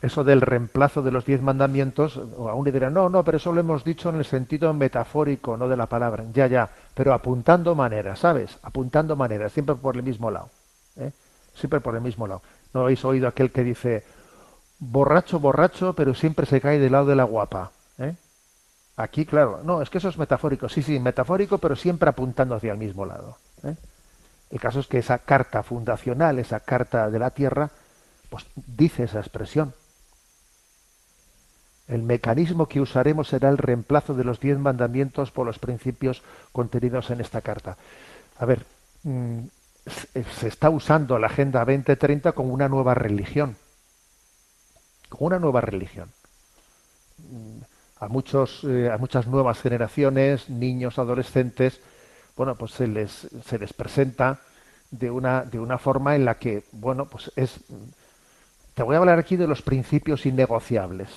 [0.00, 3.60] eso del reemplazo de los diez mandamientos, aún le dirán, no, no, pero eso lo
[3.60, 6.24] hemos dicho en el sentido metafórico, no de la palabra.
[6.32, 8.58] Ya, ya, pero apuntando maneras, ¿sabes?
[8.62, 10.48] Apuntando maneras, siempre por el mismo lado.
[10.96, 11.12] ¿eh?
[11.54, 12.40] Siempre por el mismo lado.
[12.72, 14.04] ¿No habéis oído aquel que dice,
[14.78, 17.70] borracho, borracho, pero siempre se cae del lado de la guapa?
[19.00, 20.68] Aquí, claro, no, es que eso es metafórico.
[20.68, 23.38] Sí, sí, metafórico, pero siempre apuntando hacia el mismo lado.
[23.64, 23.74] ¿eh?
[24.50, 27.70] El caso es que esa carta fundacional, esa carta de la tierra,
[28.28, 29.72] pues dice esa expresión.
[31.88, 37.10] El mecanismo que usaremos será el reemplazo de los diez mandamientos por los principios contenidos
[37.10, 37.78] en esta carta.
[38.38, 38.66] A ver,
[39.04, 39.40] mm,
[39.86, 43.56] se está usando la Agenda 2030 como una nueva religión.
[45.08, 46.10] Como una nueva religión.
[48.00, 51.80] A, muchos, eh, a muchas nuevas generaciones, niños, adolescentes,
[52.36, 54.40] bueno, pues se les, se les presenta
[54.90, 57.60] de una, de una forma en la que, bueno, pues es...
[58.74, 61.08] Te voy a hablar aquí de los principios innegociables.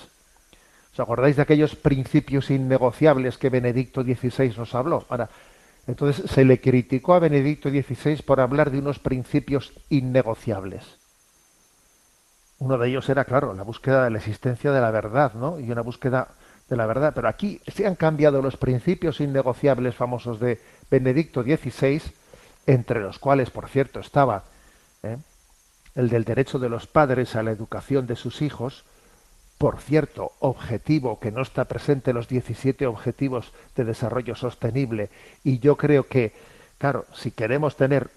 [0.92, 5.06] ¿Os acordáis de aquellos principios innegociables que Benedicto XVI nos habló?
[5.10, 5.30] Ahora,
[5.88, 10.84] entonces se le criticó a Benedicto XVI por hablar de unos principios innegociables.
[12.60, 15.60] Uno de ellos era, claro, la búsqueda de la existencia de la verdad, ¿no?
[15.60, 16.28] Y una búsqueda
[16.74, 17.14] de la verdad.
[17.16, 20.60] Pero aquí se han cambiado los principios innegociables famosos de
[20.90, 22.02] Benedicto XVI,
[22.66, 24.44] entre los cuales, por cierto, estaba
[25.04, 25.18] ¿eh?
[25.96, 28.86] el del derecho de los padres a la educación de sus hijos,
[29.60, 35.10] por cierto, objetivo que no está presente en los 17 objetivos de desarrollo sostenible.
[35.44, 36.34] Y yo creo que,
[36.80, 38.10] claro, si queremos tener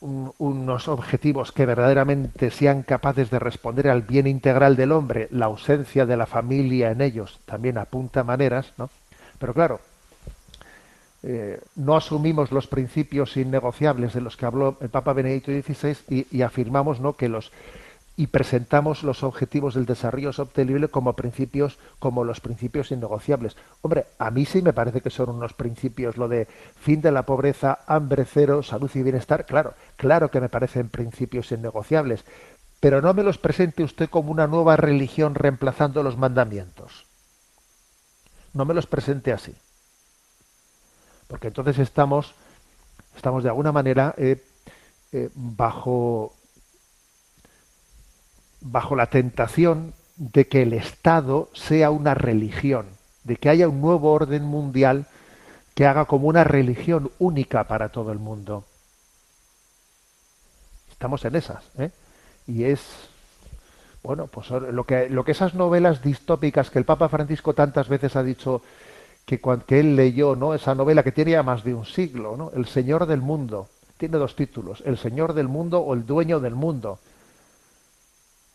[0.00, 5.46] un- unos objetivos que verdaderamente sean capaces de responder al bien integral del hombre, la
[5.46, 8.88] ausencia de la familia en ellos también apunta maneras, ¿no?
[9.38, 9.80] Pero claro,
[11.22, 16.26] eh, no asumimos los principios innegociables de los que habló el Papa Benedicto XVI y,
[16.38, 17.12] y afirmamos ¿no?
[17.14, 17.52] que los
[18.16, 23.56] y presentamos los objetivos del desarrollo sostenible como principios como los principios innegociables.
[23.80, 26.46] Hombre, a mí sí me parece que son unos principios lo de
[26.78, 29.46] fin de la pobreza, hambre cero, salud y bienestar.
[29.46, 32.24] Claro, claro que me parecen principios innegociables,
[32.80, 37.06] pero no me los presente usted como una nueva religión reemplazando los mandamientos.
[38.52, 39.54] No me los presente así
[41.30, 42.34] porque entonces estamos
[43.16, 44.44] estamos de alguna manera eh,
[45.12, 46.34] eh, bajo
[48.60, 52.86] bajo la tentación de que el Estado sea una religión,
[53.24, 55.06] de que haya un nuevo orden mundial
[55.74, 58.64] que haga como una religión única para todo el mundo.
[60.90, 61.90] Estamos en esas, ¿eh?
[62.46, 63.08] Y es
[64.02, 68.16] bueno, pues lo que lo que esas novelas distópicas que el Papa Francisco tantas veces
[68.16, 68.62] ha dicho
[69.26, 70.54] que cuando él leyó, ¿no?
[70.54, 72.50] Esa novela que tiene ya más de un siglo.
[72.54, 73.68] El Señor del Mundo.
[73.96, 76.98] Tiene dos títulos, El Señor del Mundo o El Dueño del Mundo.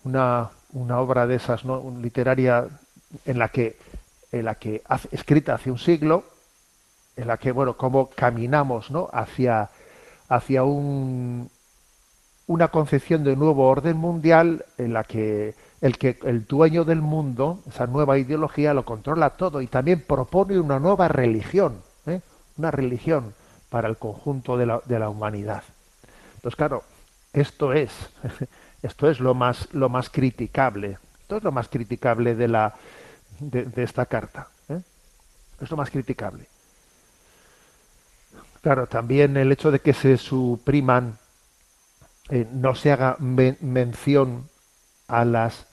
[0.05, 1.83] Una, una obra de esas, ¿no?
[2.01, 2.67] Literaria
[3.25, 3.77] en la que,
[4.31, 6.23] en la que hace- escrita hace un siglo,
[7.17, 9.09] en la que, bueno, cómo caminamos, ¿no?
[9.11, 9.69] Hacia,
[10.29, 11.49] hacia un,
[12.47, 17.59] una concepción de nuevo orden mundial en la que el que el dueño del mundo,
[17.67, 22.21] esa nueva ideología, lo controla todo y también propone una nueva religión, ¿eh?
[22.57, 23.33] una religión
[23.69, 25.63] para el conjunto de la, de la humanidad.
[26.35, 26.83] Entonces, claro,
[27.33, 27.91] esto es,
[28.85, 32.73] esto es lo más, lo más criticable Esto es lo más criticable de la
[33.39, 34.47] de, esta carta.
[34.69, 34.79] ¿eh?
[35.61, 36.45] Es lo más criticable.
[38.61, 41.17] Claro, también el hecho de que se supriman,
[42.29, 44.49] eh, no se haga men- mención
[45.07, 45.67] a las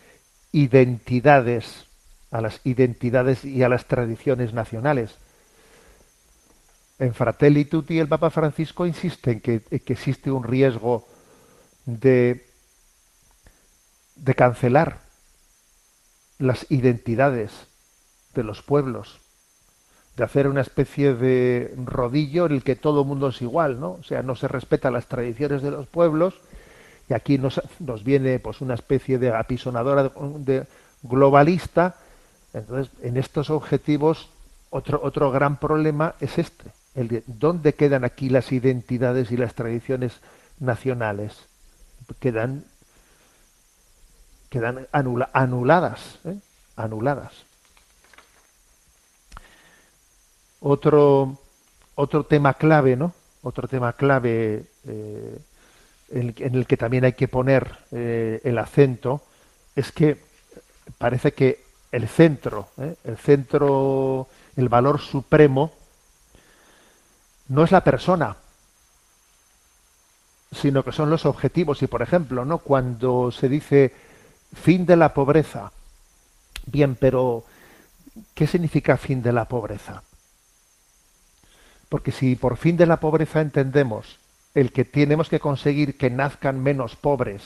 [0.53, 1.87] identidades,
[2.31, 5.17] a las identidades y a las tradiciones nacionales.
[6.99, 11.07] En Fratelli Tutti el Papa Francisco insiste en que, que existe un riesgo
[11.87, 12.47] de,
[14.23, 15.01] de cancelar
[16.39, 17.53] las identidades
[18.35, 19.21] de los pueblos,
[20.17, 23.93] de hacer una especie de rodillo en el que todo el mundo es igual, ¿no?
[23.93, 26.35] O sea, no se respetan las tradiciones de los pueblos
[27.09, 30.67] y aquí nos, nos viene pues una especie de apisonadora de, de
[31.03, 31.97] globalista.
[32.55, 34.29] Entonces, en estos objetivos,
[34.71, 39.55] otro, otro gran problema es este, el de dónde quedan aquí las identidades y las
[39.55, 40.21] tradiciones
[40.61, 41.37] nacionales.
[42.21, 42.65] Quedan,
[44.53, 46.37] quedan anula- anuladas, ¿eh?
[46.77, 47.33] anuladas.
[50.61, 51.39] Otro,
[51.95, 53.15] otro tema clave, ¿no?
[53.43, 55.39] Otro tema clave eh,
[56.11, 59.23] en, el que también hay que poner eh, el acento
[59.75, 60.19] es que
[60.99, 62.69] parece que el centro,
[63.05, 65.73] el centro, el valor supremo,
[67.49, 68.37] no es la persona,
[70.53, 71.83] sino que son los objetivos.
[71.83, 72.59] Y por ejemplo, ¿no?
[72.59, 74.12] Cuando se dice
[74.53, 75.73] fin de la pobreza,
[76.67, 77.45] bien, pero
[78.35, 80.03] ¿qué significa fin de la pobreza?
[81.89, 84.19] Porque si por fin de la pobreza entendemos
[84.55, 87.43] el que tenemos que conseguir que nazcan menos pobres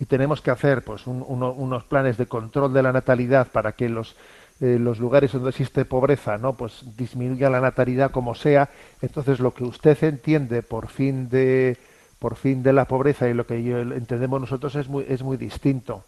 [0.00, 3.72] y tenemos que hacer pues un- uno- unos planes de control de la natalidad para
[3.72, 4.16] que los
[4.60, 8.70] eh, los lugares donde existe pobreza no pues disminuya la natalidad como sea
[9.00, 11.76] entonces lo que usted entiende por fin de
[12.18, 15.36] por fin de la pobreza y lo que yo- entendemos nosotros es muy es muy
[15.36, 16.04] distinto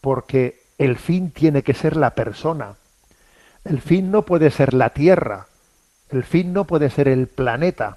[0.00, 2.74] porque el fin tiene que ser la persona
[3.64, 5.46] el fin no puede ser la tierra
[6.10, 7.96] el fin no puede ser el planeta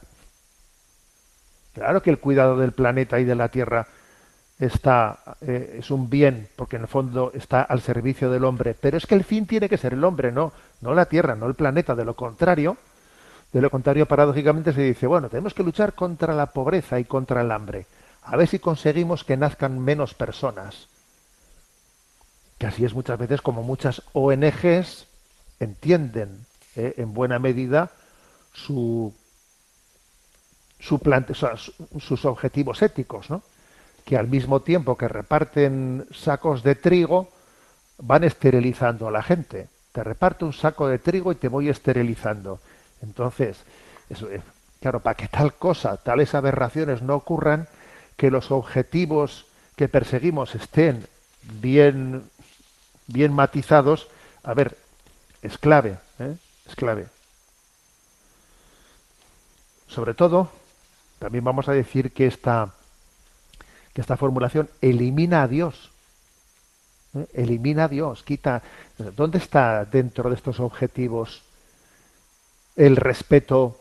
[1.73, 3.87] Claro que el cuidado del planeta y de la Tierra
[4.59, 8.97] está eh, es un bien, porque en el fondo está al servicio del hombre, pero
[8.97, 11.55] es que el fin tiene que ser el hombre, no, no la Tierra, no el
[11.55, 11.95] planeta.
[11.95, 12.75] De lo contrario,
[13.53, 17.41] de lo contrario, paradójicamente se dice, bueno, tenemos que luchar contra la pobreza y contra
[17.41, 17.85] el hambre.
[18.23, 20.87] A ver si conseguimos que nazcan menos personas.
[22.57, 25.07] Que así es muchas veces como muchas ONGs
[25.59, 27.91] entienden eh, en buena medida
[28.53, 29.13] su
[30.79, 33.43] su o sea, su- sus objetivos éticos, ¿no?
[34.05, 37.29] que al mismo tiempo que reparten sacos de trigo,
[37.99, 39.69] van esterilizando a la gente.
[39.91, 42.59] Te reparto un saco de trigo y te voy esterilizando.
[43.01, 43.57] Entonces,
[44.09, 44.27] eso,
[44.79, 47.67] claro, para que tal cosa, tales aberraciones no ocurran,
[48.17, 51.07] que los objetivos que perseguimos estén
[51.59, 52.29] bien,
[53.07, 54.07] bien matizados,
[54.43, 54.77] a ver,
[55.41, 56.35] es clave, ¿eh?
[56.67, 57.07] es clave.
[59.87, 60.51] Sobre todo,
[61.19, 62.69] también vamos a decir que esta,
[63.93, 65.91] que esta formulación elimina a Dios.
[67.15, 67.27] ¿eh?
[67.33, 68.61] Elimina a Dios, quita.
[69.15, 71.43] ¿Dónde está dentro de estos objetivos
[72.75, 73.77] el respeto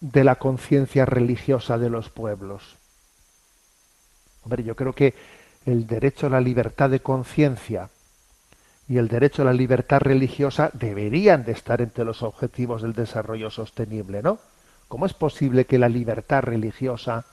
[0.00, 2.76] de la conciencia religiosa de los pueblos?
[4.44, 5.14] Hombre, yo creo que
[5.64, 7.90] el derecho a la libertad de conciencia
[8.88, 13.50] y el derecho a la libertad religiosa deberían de estar entre los objetivos del desarrollo
[13.50, 14.38] sostenible, ¿no?
[14.86, 17.24] ¿Cómo es posible que la libertad religiosa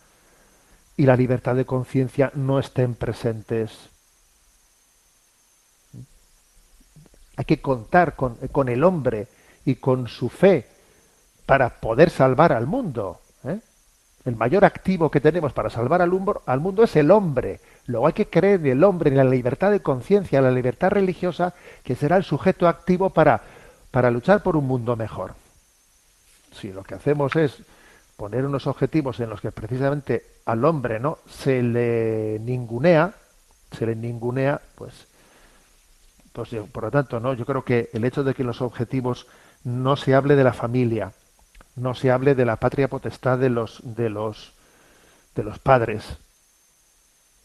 [0.97, 3.89] y la libertad de conciencia no estén presentes?
[7.35, 9.27] Hay que contar con, con el hombre
[9.65, 10.72] y con su fe
[11.45, 13.19] para poder salvar al mundo.
[13.45, 13.59] ¿eh?
[14.25, 16.11] El mayor activo que tenemos para salvar al,
[16.45, 17.59] al mundo es el hombre.
[17.87, 20.91] Luego hay que creer en el hombre, en la libertad de conciencia, en la libertad
[20.91, 21.53] religiosa,
[21.83, 23.41] que será el sujeto activo para,
[23.91, 25.35] para luchar por un mundo mejor.
[26.53, 27.63] Si lo que hacemos es
[28.15, 33.13] poner unos objetivos en los que precisamente al hombre no se le ningunea,
[33.77, 35.07] se le ningunea, pues,
[36.31, 39.27] pues por lo tanto, no, yo creo que el hecho de que los objetivos
[39.63, 41.11] no se hable de la familia,
[41.75, 44.53] no se hable de la patria potestad de los de los
[45.35, 46.17] de los padres,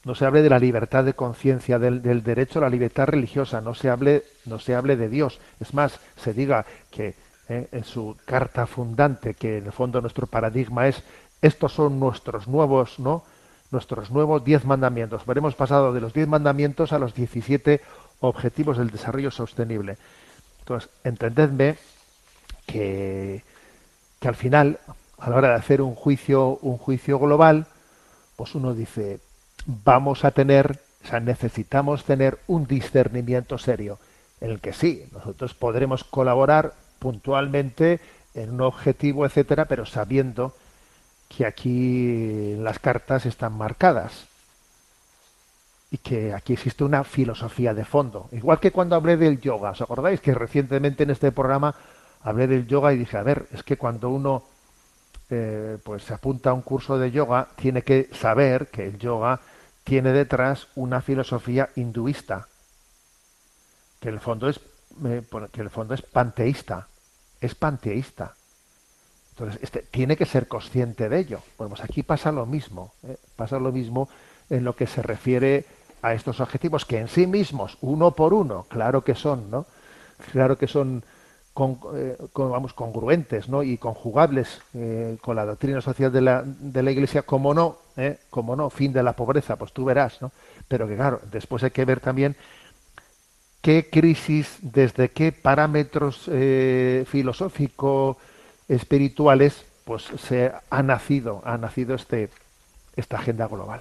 [0.05, 3.75] no se hable de la libertad de conciencia, del, derecho a la libertad religiosa, no
[3.75, 5.41] se hable, no se hable de Dios.
[5.61, 7.15] Es más, se diga que
[7.49, 11.03] eh, en su carta fundante, que en el fondo nuestro paradigma es
[11.43, 13.25] estos son nuestros nuevos, ¿no?
[13.71, 15.27] Nuestros nuevos diez mandamientos.
[15.27, 17.81] Veremos pasado de los diez mandamientos a los 17
[18.21, 19.99] objetivos del desarrollo sostenible.
[20.61, 21.77] Entonces, entendedme
[22.67, 23.43] que,
[24.21, 24.79] que al final,
[25.19, 27.67] a la hora de hacer un juicio, un juicio global,
[28.37, 29.21] pues uno dice,
[29.67, 33.99] vamos a tener O sea, necesitamos tener un discernimiento serio,
[34.41, 38.01] en el que sí, nosotros podremos colaborar puntualmente
[38.35, 40.55] en un objetivo, etcétera, pero sabiendo
[41.29, 44.27] que aquí las cartas están marcadas
[45.91, 48.29] y que aquí existe una filosofía de fondo.
[48.33, 51.75] Igual que cuando hablé del yoga, ¿os acordáis que recientemente en este programa
[52.23, 54.45] hablé del yoga y dije, a ver, es que cuando uno
[55.31, 59.41] eh, pues se apunta a un curso de yoga, tiene que saber que el yoga
[59.85, 62.49] tiene detrás una filosofía hinduista,
[64.01, 64.61] que en el fondo es,
[65.05, 66.89] eh, que el fondo es panteísta,
[67.41, 68.35] es panteísta.
[69.31, 71.41] Entonces, este, tiene que ser consciente de ello.
[71.57, 73.17] Bueno, pues aquí pasa lo mismo, ¿eh?
[73.37, 74.09] pasa lo mismo
[74.51, 75.65] en lo que se refiere
[76.03, 79.67] a estos objetivos que en sí mismos, uno por uno, claro que son, ¿no?
[80.33, 81.05] Claro que son
[81.95, 83.63] eh, vamos, congruentes ¿no?
[83.63, 88.19] y conjugables eh, con la doctrina social de la, de la Iglesia, como no, ¿eh?
[88.31, 90.31] como no, fin de la pobreza, pues tú verás, ¿no?
[90.69, 92.37] Pero que claro, después hay que ver también
[93.61, 96.31] qué crisis, desde qué parámetros
[97.07, 98.19] filosófico
[98.69, 102.31] espirituales, pues se ha nacido, ha nacido este,
[102.95, 103.81] esta agenda global.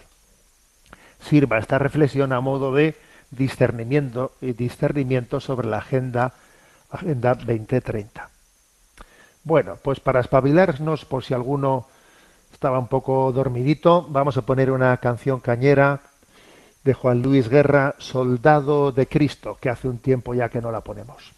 [1.20, 2.96] Sirva esta reflexión a modo de
[3.30, 6.34] discernimiento discernimiento sobre la agenda
[6.90, 8.30] Agenda 2030.
[9.44, 11.88] Bueno, pues para espabilarnos, por si alguno
[12.52, 16.02] estaba un poco dormidito, vamos a poner una canción cañera
[16.84, 20.82] de Juan Luis Guerra, Soldado de Cristo, que hace un tiempo ya que no la
[20.82, 21.37] ponemos.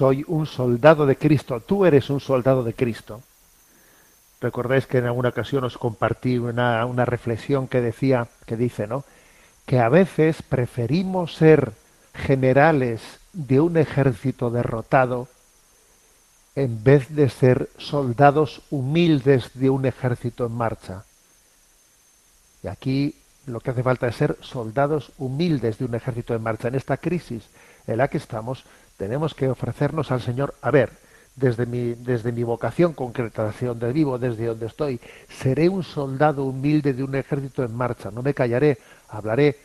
[0.00, 3.20] Soy un soldado de Cristo, tú eres un soldado de Cristo.
[4.40, 9.04] Recordáis que en alguna ocasión os compartí una, una reflexión que decía, que dice, ¿no?
[9.66, 11.74] Que a veces preferimos ser
[12.14, 13.02] generales
[13.34, 15.28] de un ejército derrotado
[16.54, 21.04] en vez de ser soldados humildes de un ejército en marcha.
[22.62, 26.68] Y aquí lo que hace falta es ser soldados humildes de un ejército en marcha.
[26.68, 27.44] En esta crisis
[27.86, 28.64] en la que estamos,
[29.00, 30.90] tenemos que ofrecernos al Señor, a ver,
[31.34, 36.44] desde mi, desde mi vocación concreta, desde donde vivo, desde donde estoy, seré un soldado
[36.44, 38.76] humilde de un ejército en marcha, no me callaré,
[39.08, 39.58] hablaré,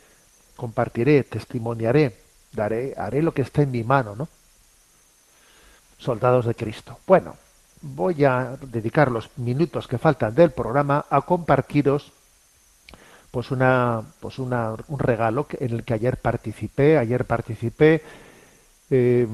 [0.55, 2.15] compartiré, testimoniaré,
[2.53, 4.29] daré, haré lo que esté en mi mano, ¿no?
[5.97, 6.99] Soldados de Cristo.
[7.05, 7.35] Bueno,
[7.81, 12.13] voy a dedicar los minutos que faltan del programa a compartiros
[13.31, 18.01] pues una pues una, un regalo en el que ayer participé ayer participé
[18.95, 19.27] eh,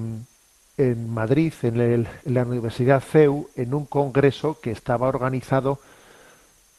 [0.77, 5.79] en Madrid en, el, en, la Universidad CEU en un congreso que estaba organizado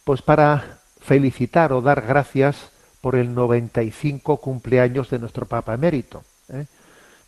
[0.05, 2.71] pues para felicitar o dar gracias
[3.01, 6.67] por el 95 cumpleaños de nuestro Papa emérito ¿eh?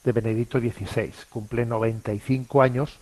[0.02, 2.98] de Benedicto XVI cumple 95 años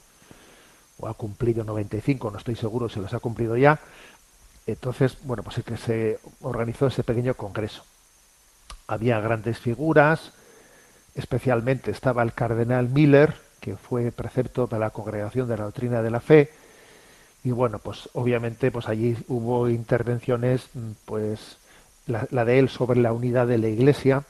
[0.98, 3.80] o ha cumplido 95 no estoy seguro si los ha cumplido ya
[4.66, 7.84] entonces, bueno, pues es que se organizó ese pequeño congreso.
[8.86, 10.32] Había grandes figuras,
[11.15, 16.11] especialmente estaba el cardenal Miller, que fue precepto de la Congregación de la Doctrina de
[16.11, 16.51] la Fe,
[17.45, 20.69] y bueno, pues obviamente pues allí hubo intervenciones,
[21.05, 21.59] pues
[22.07, 24.25] la, la de él sobre la unidad de la Iglesia,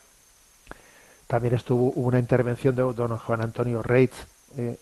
[1.27, 4.27] también estuvo una intervención de don Juan Antonio Reitz,
[4.59, 4.79] eh,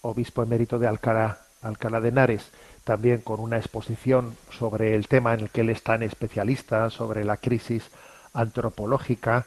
[0.00, 2.50] obispo emérito de Alcalá, Alcalá de Henares,
[2.84, 7.24] también con una exposición sobre el tema en el que él es tan especialista, sobre
[7.24, 7.90] la crisis
[8.32, 9.46] antropológica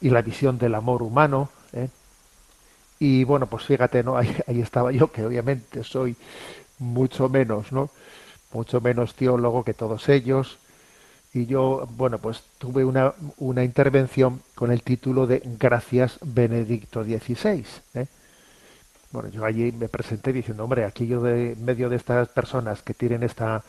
[0.00, 1.48] y la visión del amor humano.
[1.72, 1.88] ¿eh?
[2.98, 4.16] Y bueno, pues fíjate, ¿no?
[4.18, 6.16] Ahí, ahí, estaba yo, que obviamente soy
[6.78, 7.90] mucho menos, ¿no?
[8.52, 10.58] Mucho menos teólogo que todos ellos.
[11.32, 17.64] Y yo, bueno, pues tuve una, una intervención con el título de Gracias Benedicto XVI.
[17.94, 18.06] ¿eh?
[19.12, 22.94] Bueno, yo allí me presenté diciendo, hombre, aquí yo de medio de estas personas que
[22.94, 23.62] tienen esta,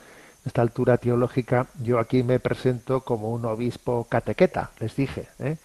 [0.46, 5.58] esta altura teológica, yo aquí me presento como un obispo catequeta, les dije, ¿eh?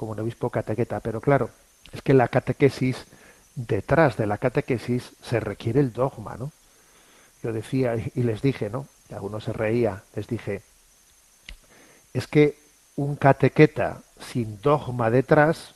[0.00, 1.00] Como un obispo catequeta.
[1.00, 1.50] Pero claro,
[1.92, 3.04] es que la catequesis,
[3.54, 6.52] detrás de la catequesis se requiere el dogma, ¿no?
[7.42, 8.86] Yo decía y les dije, ¿no?
[9.10, 10.62] Y algunos se reía, les dije,
[12.14, 12.58] es que
[12.96, 15.74] un catequeta sin dogma detrás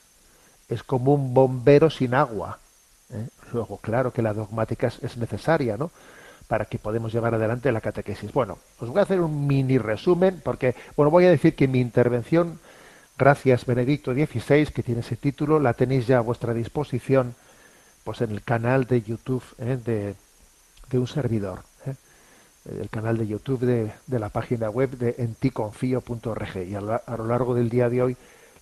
[0.71, 2.61] es como un bombero sin agua.
[3.11, 3.29] ¿eh?
[3.53, 5.91] Luego, claro que la dogmática es, es, necesaria, ¿no?
[6.49, 8.33] Para que podamos llevar adelante la catequesis.
[8.33, 11.81] Bueno, os voy a hacer un mini resumen, porque, bueno, voy a decir que mi
[11.81, 12.59] intervención,
[13.17, 17.35] gracias Benedicto XVI, que tiene ese título, la tenéis ya a vuestra disposición,
[18.05, 19.79] pues en el canal de YouTube ¿eh?
[20.91, 21.95] de, un servidor, ¿eh?
[22.81, 26.69] el canal de YouTube de, la página web de enticonfío.org.
[26.69, 28.17] Y a lo, a lo largo del día de hoy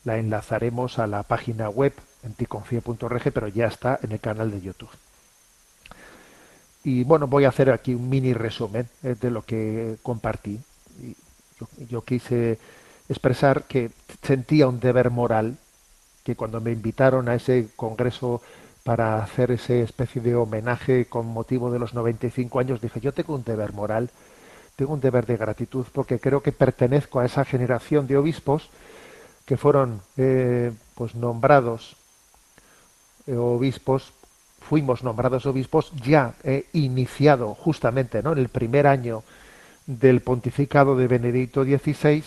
[0.04, 1.92] la enlazaremos a la página web
[2.22, 4.90] enticonfío.org, pero ya está en el canal de YouTube.
[6.84, 10.60] Y bueno, voy a hacer aquí un mini resumen eh, de lo que compartí.
[11.60, 12.58] Yo, yo, quise
[13.08, 13.90] expresar que
[14.22, 15.56] sentía un deber moral,
[16.24, 18.40] que cuando me invitaron a ese congreso
[18.84, 23.34] para hacer ese especie de homenaje con motivo de los 95 años, dije, yo tengo
[23.34, 24.10] un deber moral,
[24.76, 28.70] tengo un deber de gratitud, porque creo que pertenezco a esa generación de obispos
[29.46, 31.96] que fueron eh, pues nombrados
[33.26, 34.12] eh, obispos,
[34.60, 38.32] fuimos nombrados obispos ya eh, iniciado justamente ¿no?
[38.32, 39.22] en el primer año
[39.86, 42.24] del pontificado de Benedicto XVI,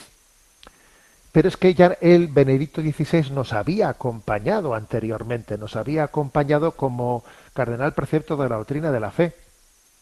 [1.35, 7.25] pero es que ya el Benedicto XVI nos había acompañado anteriormente, nos había acompañado como
[7.53, 9.35] cardenal precepto de la doctrina de la fe.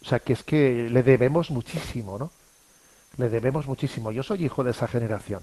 [0.04, 2.30] O sea que es que le debemos muchísimo, ¿no?
[3.18, 4.12] Le debemos muchísimo.
[4.12, 5.42] Yo soy hijo de esa generación,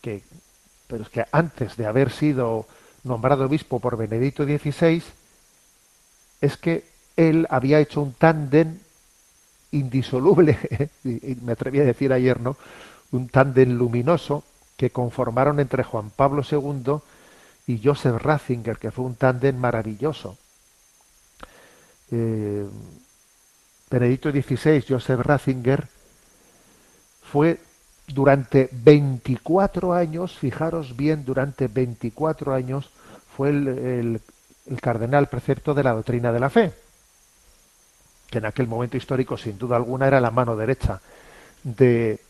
[0.00, 0.22] que,
[0.86, 2.66] pero es que antes de haber sido
[3.04, 5.02] nombrado obispo por Benedicto XVI,
[6.40, 6.84] es que
[7.18, 8.78] él había hecho un tándem
[9.72, 10.56] indisoluble,
[11.04, 12.56] me atreví a decir ayer, ¿no?
[13.12, 14.42] Un tándem luminoso
[14.76, 17.00] que conformaron entre Juan Pablo II
[17.66, 20.36] y Joseph Ratzinger, que fue un tándem maravilloso.
[22.10, 22.66] Eh,
[23.90, 25.88] Benedicto XVI, Joseph Ratzinger,
[27.22, 27.58] fue
[28.06, 32.90] durante 24 años, fijaros bien, durante 24 años,
[33.36, 34.20] fue el,
[34.80, 36.72] cardenal precepto de la doctrina de la fe,
[38.30, 41.00] que en aquel momento histórico, sin duda alguna, era la mano derecha
[41.62, 42.20] de,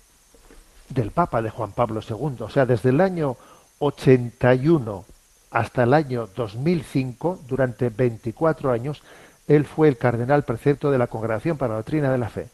[0.89, 2.37] del Papa, de Juan Pablo II.
[2.41, 3.37] O sea, desde el año
[3.79, 5.05] 81
[5.51, 9.03] hasta el año 2005, durante 24 años,
[9.49, 12.49] él fue el cardenal precepto de la Congregación para la Doctrina de la Fe.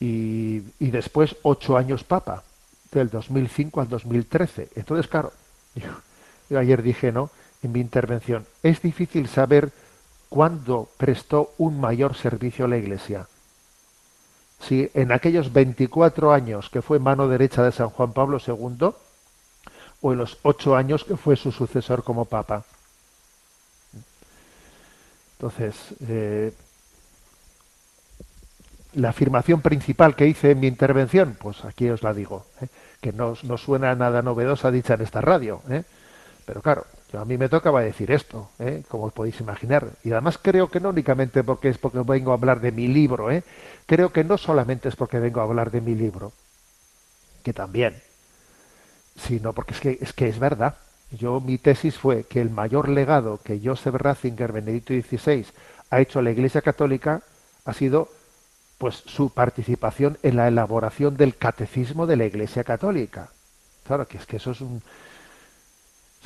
[0.00, 2.42] Y, y después ocho años papa,
[2.92, 4.70] del 2005 al 2013.
[4.74, 5.32] Entonces, claro,
[5.74, 5.90] yo,
[6.50, 7.30] yo ayer dije, ¿no?
[7.62, 9.70] En mi intervención, es difícil saber
[10.28, 13.26] cuándo prestó un mayor servicio a la Iglesia.
[14.60, 18.90] Si en aquellos 24 años que fue mano derecha de San Juan Pablo II,
[20.00, 22.64] o en los ocho años que fue su sucesor como papa.
[25.38, 25.74] Entonces,
[26.08, 26.52] eh,
[28.94, 32.68] la afirmación principal que hice en mi intervención, pues aquí os la digo, ¿eh?
[33.00, 35.84] que no, no, suena nada novedosa dicha en esta radio, ¿eh?
[36.46, 38.82] pero claro, yo a mí me tocaba decir esto, ¿eh?
[38.88, 42.34] como os podéis imaginar, y además creo que no únicamente porque es porque vengo a
[42.34, 43.44] hablar de mi libro, ¿eh?
[43.86, 46.32] creo que no solamente es porque vengo a hablar de mi libro,
[47.42, 47.94] que también,
[49.16, 50.76] sino porque es que es, que es verdad.
[51.12, 55.46] Yo mi tesis fue que el mayor legado que Joseph Ratzinger, Benedicto XVI,
[55.90, 57.22] ha hecho a la Iglesia Católica
[57.64, 58.08] ha sido
[58.78, 63.30] pues su participación en la elaboración del catecismo de la Iglesia Católica.
[63.86, 64.82] Claro, que es que eso es un...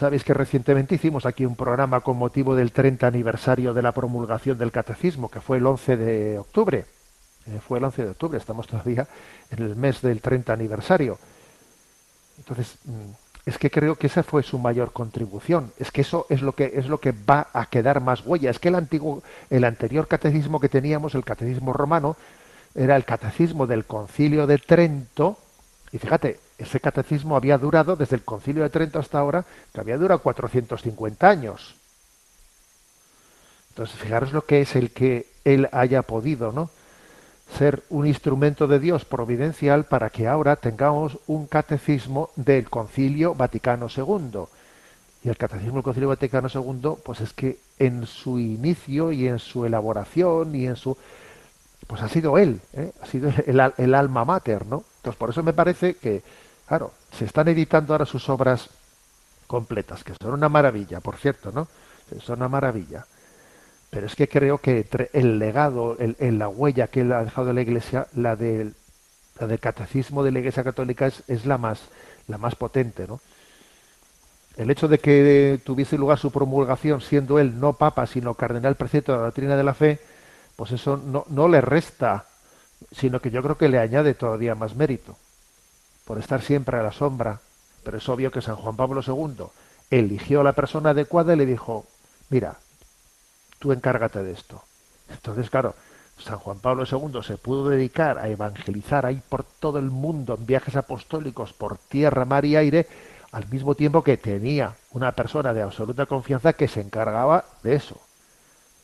[0.00, 4.56] Sabéis que recientemente hicimos aquí un programa con motivo del 30 aniversario de la promulgación
[4.56, 6.86] del catecismo, que fue el 11 de octubre.
[7.46, 9.06] Eh, fue el 11 de octubre, estamos todavía
[9.50, 11.18] en el mes del 30 aniversario.
[12.38, 12.78] Entonces,
[13.44, 15.70] es que creo que esa fue su mayor contribución.
[15.78, 18.48] Es que eso es lo que es lo que va a quedar más huella.
[18.48, 22.16] Es que el antiguo, el anterior catecismo que teníamos, el catecismo romano,
[22.74, 25.36] era el catecismo del Concilio de Trento.
[25.92, 29.98] Y fíjate, ese catecismo había durado desde el Concilio de Trento hasta ahora, que había
[29.98, 31.74] durado 450 años.
[33.70, 36.70] Entonces, fijaros lo que es el que él haya podido, ¿no?
[37.58, 43.88] ser un instrumento de Dios providencial para que ahora tengamos un catecismo del Concilio Vaticano
[43.94, 44.44] II.
[45.22, 49.38] Y el catecismo del Concilio Vaticano II, pues es que en su inicio y en
[49.38, 50.96] su elaboración y en su
[51.86, 52.92] pues ha sido él, ¿eh?
[53.02, 54.84] ha sido el, alma mater, ¿no?
[54.98, 56.22] Entonces por eso me parece que,
[56.70, 58.70] claro, se están editando ahora sus obras
[59.48, 61.66] completas, que son una maravilla, por cierto, ¿no?
[62.20, 63.04] Son una maravilla.
[63.90, 67.62] Pero es que creo que el legado, el, la huella que él ha dejado la
[67.62, 68.76] Iglesia, la del,
[69.40, 71.80] la del catecismo de la Iglesia Católica es, la más
[72.28, 73.20] la más potente, ¿no?
[74.56, 79.10] El hecho de que tuviese lugar su promulgación siendo él no papa, sino cardenal precepto
[79.10, 79.98] de la doctrina de la fe,
[80.54, 82.26] pues eso no, no le resta,
[82.92, 85.16] sino que yo creo que le añade todavía más mérito,
[86.10, 87.38] por estar siempre a la sombra.
[87.84, 89.44] Pero es obvio que San Juan Pablo II
[89.92, 91.86] eligió a la persona adecuada y le dijo,
[92.30, 92.56] mira,
[93.60, 94.60] tú encárgate de esto.
[95.08, 95.76] Entonces, claro,
[96.18, 100.46] San Juan Pablo II se pudo dedicar a evangelizar ahí por todo el mundo en
[100.46, 102.88] viajes apostólicos por tierra, mar y aire,
[103.30, 108.00] al mismo tiempo que tenía una persona de absoluta confianza que se encargaba de eso.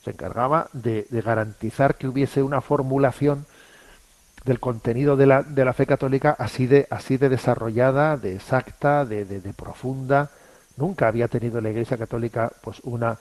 [0.05, 3.47] Se encargaba de, de garantizar que hubiese una formulación
[4.47, 9.05] del contenido de la, de la, fe católica así de, así de desarrollada, de exacta,
[9.05, 10.31] de, de, profunda.
[10.77, 13.19] Nunca había tenido la Iglesia Católica pues una,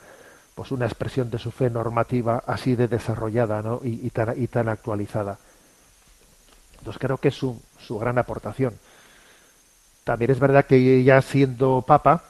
[0.54, 3.82] pues una expresión de su fe normativa así de desarrollada ¿no?
[3.84, 5.40] y, y, tan, y tan actualizada.
[6.78, 8.76] Entonces creo que es su, su gran aportación.
[10.04, 12.24] También es verdad que ya siendo papa,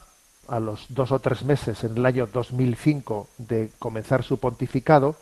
[0.48, 5.16] a los dos o tres meses, en el año 2005, de comenzar su pontificado,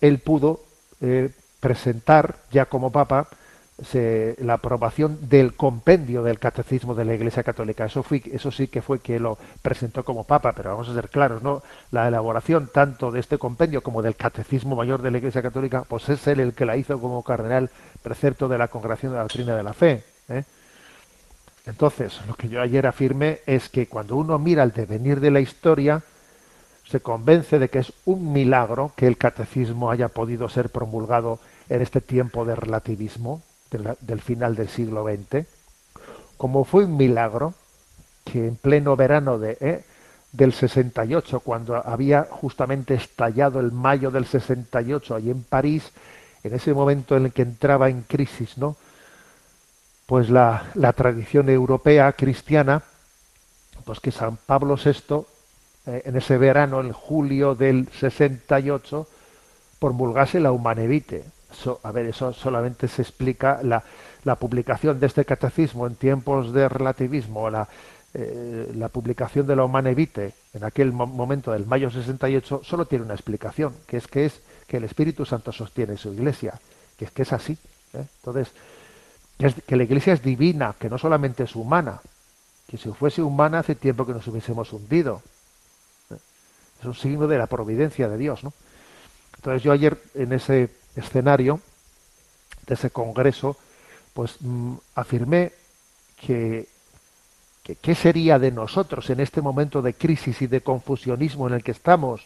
[0.00, 0.60] él pudo
[1.00, 1.30] eh,
[1.60, 3.28] presentar ya como papa
[3.84, 7.84] se, la aprobación del compendio del catecismo de la Iglesia Católica.
[7.84, 11.10] Eso, fue, eso sí que fue que lo presentó como papa, pero vamos a ser
[11.10, 11.62] claros, ¿no?
[11.90, 16.08] La elaboración tanto de este compendio como del catecismo mayor de la Iglesia Católica, pues
[16.08, 17.70] es él el que la hizo como cardenal
[18.02, 20.04] precepto de la Congregación de la Doctrina de la Fe.
[20.28, 20.44] ¿eh?
[21.66, 25.40] Entonces, lo que yo ayer afirmé es que cuando uno mira el devenir de la
[25.40, 26.02] historia,
[26.88, 31.82] se convence de que es un milagro que el catecismo haya podido ser promulgado en
[31.82, 35.46] este tiempo de relativismo, de del final del siglo XX,
[36.36, 37.54] como fue un milagro
[38.24, 39.84] que en pleno verano de, eh,
[40.32, 45.92] del 68, cuando había justamente estallado el mayo del 68 allí en París,
[46.44, 48.76] en ese momento en el que entraba en crisis, ¿no?
[50.06, 52.82] Pues la, la tradición europea cristiana,
[53.84, 55.24] pues que San Pablo VI,
[55.86, 59.06] eh, en ese verano, en julio del 68,
[59.78, 61.24] promulgase la Humanevite,
[61.82, 63.82] a ver, eso solamente se explica la,
[64.36, 67.68] publicación de este catecismo en tiempos de relativismo, la,
[68.14, 73.04] eh, publicación de la Humane Vitae en aquel mo momento del mayo 68, solo tiene
[73.04, 76.58] una explicación, que es que es que el Espíritu Santo sostiene su iglesia,
[76.98, 77.52] que es que es así.
[77.92, 78.04] ¿eh?
[78.18, 78.52] Entonces,
[79.38, 82.00] es que la iglesia es divina, que no solamente es humana,
[82.66, 85.22] que si fuese humana hace tiempo que nos hubiésemos hundido.
[86.86, 88.52] Es un signo de la providencia de Dios, ¿no?
[89.34, 91.60] Entonces yo ayer en ese escenario
[92.64, 93.56] de ese congreso,
[94.14, 95.52] pues mm, afirmé
[96.20, 96.68] que,
[97.64, 101.64] que qué sería de nosotros en este momento de crisis y de confusionismo en el
[101.64, 102.24] que estamos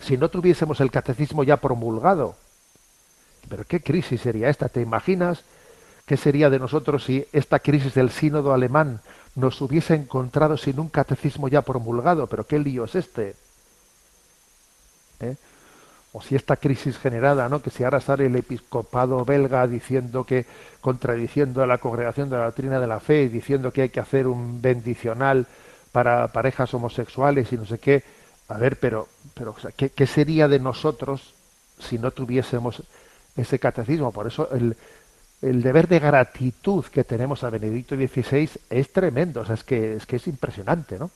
[0.00, 2.34] si no tuviésemos el catecismo ya promulgado.
[3.48, 5.44] Pero qué crisis sería esta, ¿te imaginas
[6.04, 9.00] qué sería de nosotros si esta crisis del sínodo alemán
[9.36, 12.26] nos hubiese encontrado sin un catecismo ya promulgado?
[12.26, 13.36] Pero qué lío es este.
[15.22, 15.36] ¿Eh?
[16.12, 17.62] o si esta crisis generada, ¿no?
[17.62, 20.44] que si ahora sale el episcopado belga diciendo que,
[20.80, 24.00] contradiciendo a la congregación de la doctrina de la fe, y diciendo que hay que
[24.00, 25.46] hacer un bendicional
[25.90, 28.04] para parejas homosexuales y no sé qué,
[28.48, 31.34] a ver, pero, pero ¿qué, ¿qué, sería de nosotros
[31.78, 32.82] si no tuviésemos
[33.34, 34.12] ese catecismo?
[34.12, 34.76] Por eso el,
[35.40, 39.94] el deber de gratitud que tenemos a Benedicto XVI es tremendo, o sea, es que
[39.94, 41.10] es, que es impresionante, ¿no?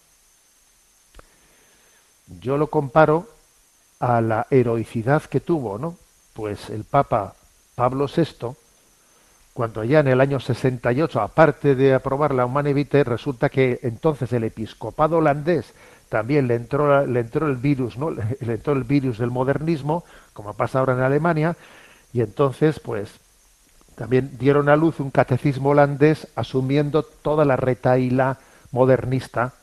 [2.41, 3.36] Yo lo comparo
[4.01, 5.97] a la heroicidad que tuvo, ¿no?
[6.33, 7.35] Pues el Papa
[7.75, 8.55] Pablo VI,
[9.53, 14.45] cuando ya en el año 68, aparte de aprobar la Humane resulta que entonces el
[14.45, 15.73] episcopado holandés
[16.09, 18.11] también le entró, le entró el virus, ¿no?
[18.41, 21.57] Le entró el virus del modernismo, como pasa ahora en Alemania,
[22.13, 23.11] y entonces, pues,
[23.97, 28.39] también dieron a luz un catecismo holandés asumiendo toda la retaíla
[28.71, 29.55] modernista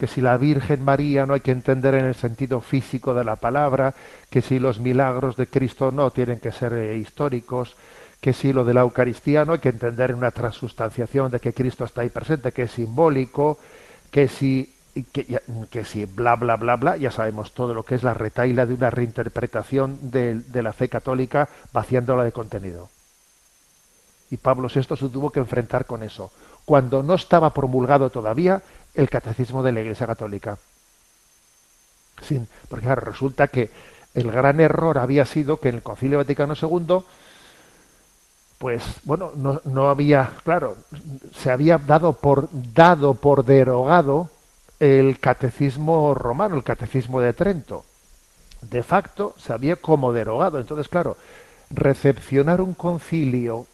[0.00, 3.36] que si la Virgen María no hay que entender en el sentido físico de la
[3.36, 3.94] palabra,
[4.30, 7.76] que si los milagros de Cristo no tienen que ser eh, históricos,
[8.18, 11.52] que si lo de la Eucaristía no hay que entender en una transustanciación de que
[11.52, 13.58] Cristo está ahí presente, que es simbólico,
[14.10, 14.72] que si
[15.12, 18.72] que, si bla bla bla bla, ya sabemos todo lo que es la retaila de
[18.72, 22.88] una reinterpretación de, de la fe católica vaciándola de contenido.
[24.30, 26.32] Y Pablo VI se tuvo que enfrentar con eso.
[26.64, 28.62] Cuando no estaba promulgado todavía,
[28.94, 30.58] el catecismo de la Iglesia Católica.
[32.22, 33.70] Sin, porque claro, resulta que
[34.14, 37.04] el gran error había sido que en el Concilio Vaticano II,
[38.58, 40.76] pues bueno, no, no había, claro,
[41.34, 44.28] se había dado por, dado por derogado
[44.78, 47.84] el catecismo romano, el catecismo de Trento.
[48.62, 50.58] De facto se había como derogado.
[50.58, 51.16] Entonces, claro,
[51.70, 53.66] recepcionar un concilio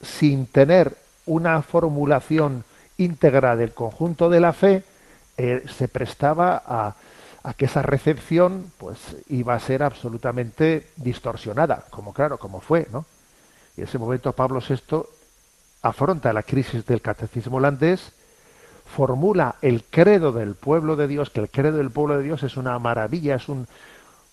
[0.00, 0.96] sin tener
[1.26, 2.64] una formulación
[2.98, 4.84] íntegra del conjunto de la fe
[5.36, 6.94] eh, se prestaba a,
[7.54, 13.04] que esa recepción pues iba a ser absolutamente distorsionada, como claro, como fue, ¿no?
[13.76, 15.02] Y en ese momento Pablo VI
[15.82, 18.12] afronta la crisis del catecismo holandés,
[18.84, 22.56] formula el credo del pueblo de Dios, que el credo del pueblo de Dios es
[22.56, 23.66] una maravilla, es un,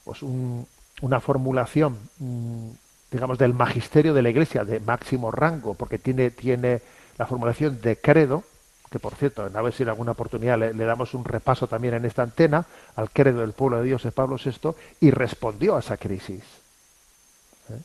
[0.04, 0.68] pues un,
[1.02, 2.70] una formulación, mm,
[3.12, 6.82] digamos, del magisterio de la Iglesia de máximo rango, porque tiene, tiene
[7.20, 8.44] la formulación de credo,
[8.90, 12.06] que por cierto, a ver si en alguna oportunidad le, damos un repaso también en
[12.06, 12.66] esta antena
[12.96, 16.42] al credo del pueblo de Dios de Pablo VI, y respondió a esa crisis.
[17.70, 17.82] ¿Eh?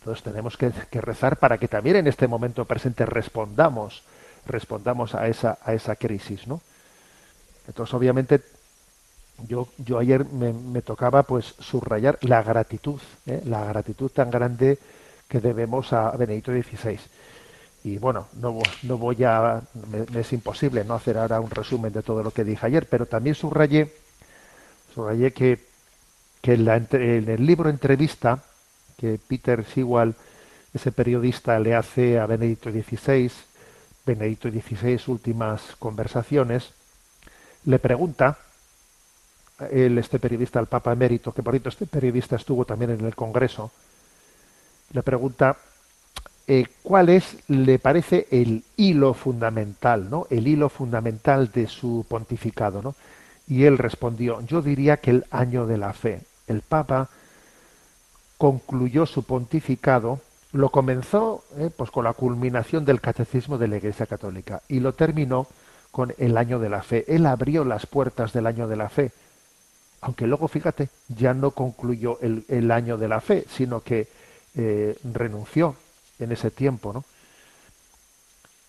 [0.00, 4.02] Entonces tenemos que, rezar para que también en este momento presente respondamos,
[4.46, 6.60] respondamos a esa, a esa crisis, ¿no?
[7.68, 8.40] Entonces, obviamente,
[9.46, 13.42] yo, yo ayer me, me tocaba pues subrayar la gratitud, ¿eh?
[13.44, 14.78] la gratitud tan grande
[15.28, 16.98] que debemos a Benedicto XVI
[17.86, 19.62] y bueno, no, no voy a,
[19.92, 23.06] me, es imposible no hacer ahora un resumen de todo lo que dije ayer, pero
[23.06, 23.92] también subrayé,
[25.32, 25.64] que,
[26.42, 28.42] que en el libro entrevista
[28.96, 30.16] que Peter Sewell,
[30.74, 33.30] ese periodista, le hace a Benedicto XVI,
[34.04, 36.72] Benedicto XVI, últimas conversaciones,
[37.66, 38.36] le pregunta,
[39.70, 43.14] él, este periodista, al Papa Emérito, que por cierto este periodista estuvo también en el
[43.14, 43.70] Congreso,
[44.92, 45.56] le pregunta
[46.48, 50.26] eh, cuál es, le parece, el hilo fundamental, ¿no?
[50.30, 52.94] El hilo fundamental de su pontificado, ¿no?
[53.48, 56.20] Y él respondió, yo diría que el año de la fe.
[56.46, 57.08] El Papa
[58.38, 60.20] concluyó su pontificado,
[60.52, 64.94] lo comenzó eh, pues con la culminación del catecismo de la Iglesia Católica y lo
[64.94, 65.48] terminó
[65.90, 67.04] con el año de la fe.
[67.08, 69.10] Él abrió las puertas del año de la fe,
[70.00, 74.06] aunque luego, fíjate, ya no concluyó el, año de la fe, sino que
[74.54, 75.74] eh, renunció
[76.18, 77.04] en ese tiempo, ¿no?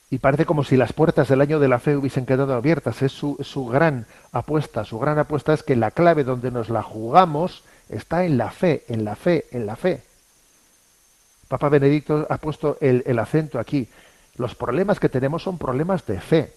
[0.09, 3.01] Y parece como si las puertas del año de la fe hubiesen quedado abiertas.
[3.01, 4.85] Es su, su gran apuesta.
[4.85, 8.85] Su gran apuesta es que la clave donde nos la jugamos está en la fe,
[8.87, 10.01] en la fe, en la fe.
[11.49, 13.89] Papa Benedicto ha puesto el, el acento aquí.
[14.37, 16.53] Los problemas que tenemos son problemas de fe.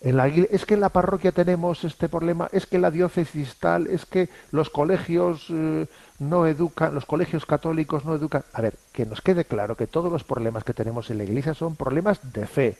[0.00, 4.28] Es que en la parroquia tenemos este problema, es que la diócesis tal, es que
[4.50, 5.86] los colegios eh,
[6.18, 8.44] no educan, los colegios católicos no educan.
[8.52, 11.54] A ver, que nos quede claro que todos los problemas que tenemos en la iglesia
[11.54, 12.78] son problemas de fe.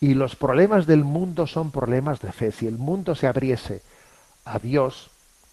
[0.00, 2.52] Y los problemas del mundo son problemas de fe.
[2.52, 3.82] Si el mundo se abriese
[4.46, 5.10] a Dios,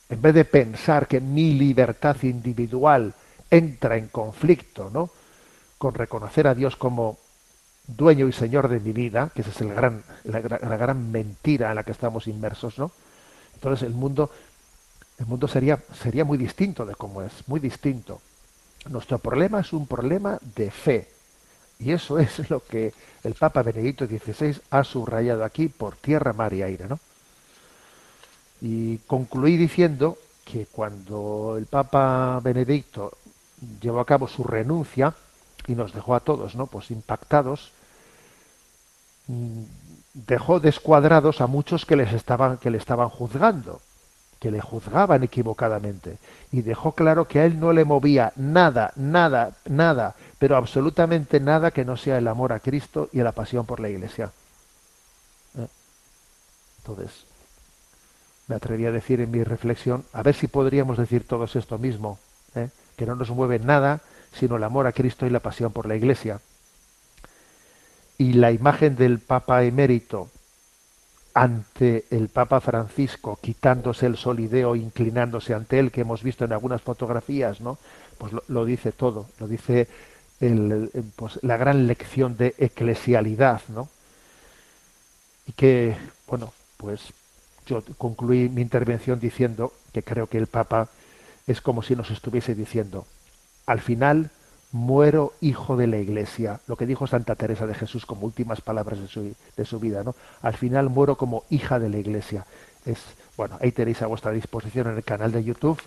[0.10, 3.14] en vez de pensar que mi libertad individual
[3.50, 5.10] entra en conflicto, ¿no?
[5.78, 7.18] con reconocer a Dios como
[7.96, 11.70] dueño y señor de mi vida, que esa es el gran, la, la, gran mentira
[11.70, 12.92] en la que estamos inmersos, ¿no?
[13.54, 14.32] Entonces el mundo,
[15.20, 18.22] el mundo sería, sería muy distinto de cómo es, muy distinto.
[18.90, 21.10] Nuestro problema es un problema de fe.
[21.80, 26.54] Y eso es lo que el Papa Benedicto XVI ha subrayado aquí por tierra, mar
[26.54, 27.00] y aire, ¿no?
[28.62, 33.18] Y concluí diciendo que cuando el Papa Benedicto
[33.80, 35.16] llevó a cabo su renuncia,
[35.68, 36.68] y nos dejó a todos, ¿no?
[36.68, 37.72] Pues impactados.
[40.14, 43.80] Dejó descuadrados a muchos que les estaban que le estaban juzgando,
[44.40, 46.18] que le juzgaban equivocadamente
[46.52, 51.72] y dejó claro que a él no le movía nada, nada, nada, pero absolutamente nada
[51.72, 54.32] que no sea el amor a Cristo y la pasión por la Iglesia.
[55.58, 55.68] ¿Eh?
[56.80, 57.26] Entonces,
[58.48, 62.20] me atreví a decir en mi reflexión, a ver si podríamos decir todos esto mismo,
[62.56, 62.70] ¿eh?
[62.98, 64.02] que no nos mueve nada
[64.34, 66.40] sino el amor a Cristo y la pasión por la Iglesia.
[68.22, 70.30] Y la imagen del Papa emérito
[71.34, 76.84] ante el Papa Francisco, quitándose el solideo, inclinándose ante él, que hemos visto en algunas
[76.84, 77.80] fotografías, ¿no?
[78.20, 79.88] Pues lo, dice todo, lo dice
[81.16, 83.90] pues la gran lección de eclesialidad, ¿no?
[85.48, 85.98] Y que,
[86.28, 87.02] bueno, pues
[87.66, 90.90] yo concluí mi intervención diciendo que creo que el Papa
[91.48, 93.08] es como si nos estuviese diciendo,
[93.66, 94.30] al final
[94.72, 99.00] muero hijo de la iglesia, lo que dijo Santa Teresa de Jesús como últimas palabras
[99.00, 100.16] de su, de su vida, ¿no?
[100.42, 102.46] Al final muero como hija de la iglesia.
[102.86, 103.00] Es,
[103.38, 105.82] bueno, ahí tenéis a vuestra disposición en el canal de YouTube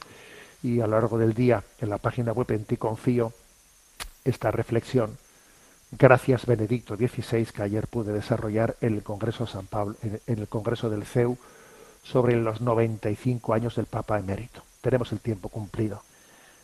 [0.63, 3.33] y a lo largo del día en la página web en ti confío
[4.25, 5.17] esta reflexión.
[5.93, 10.91] Gracias Benedicto XVI que ayer pude desarrollar en el Congreso San Pablo, en, el Congreso
[10.91, 11.39] del CEU
[12.03, 14.63] sobre los 95 años del Papa emérito.
[14.81, 16.03] Tenemos el tiempo cumplido.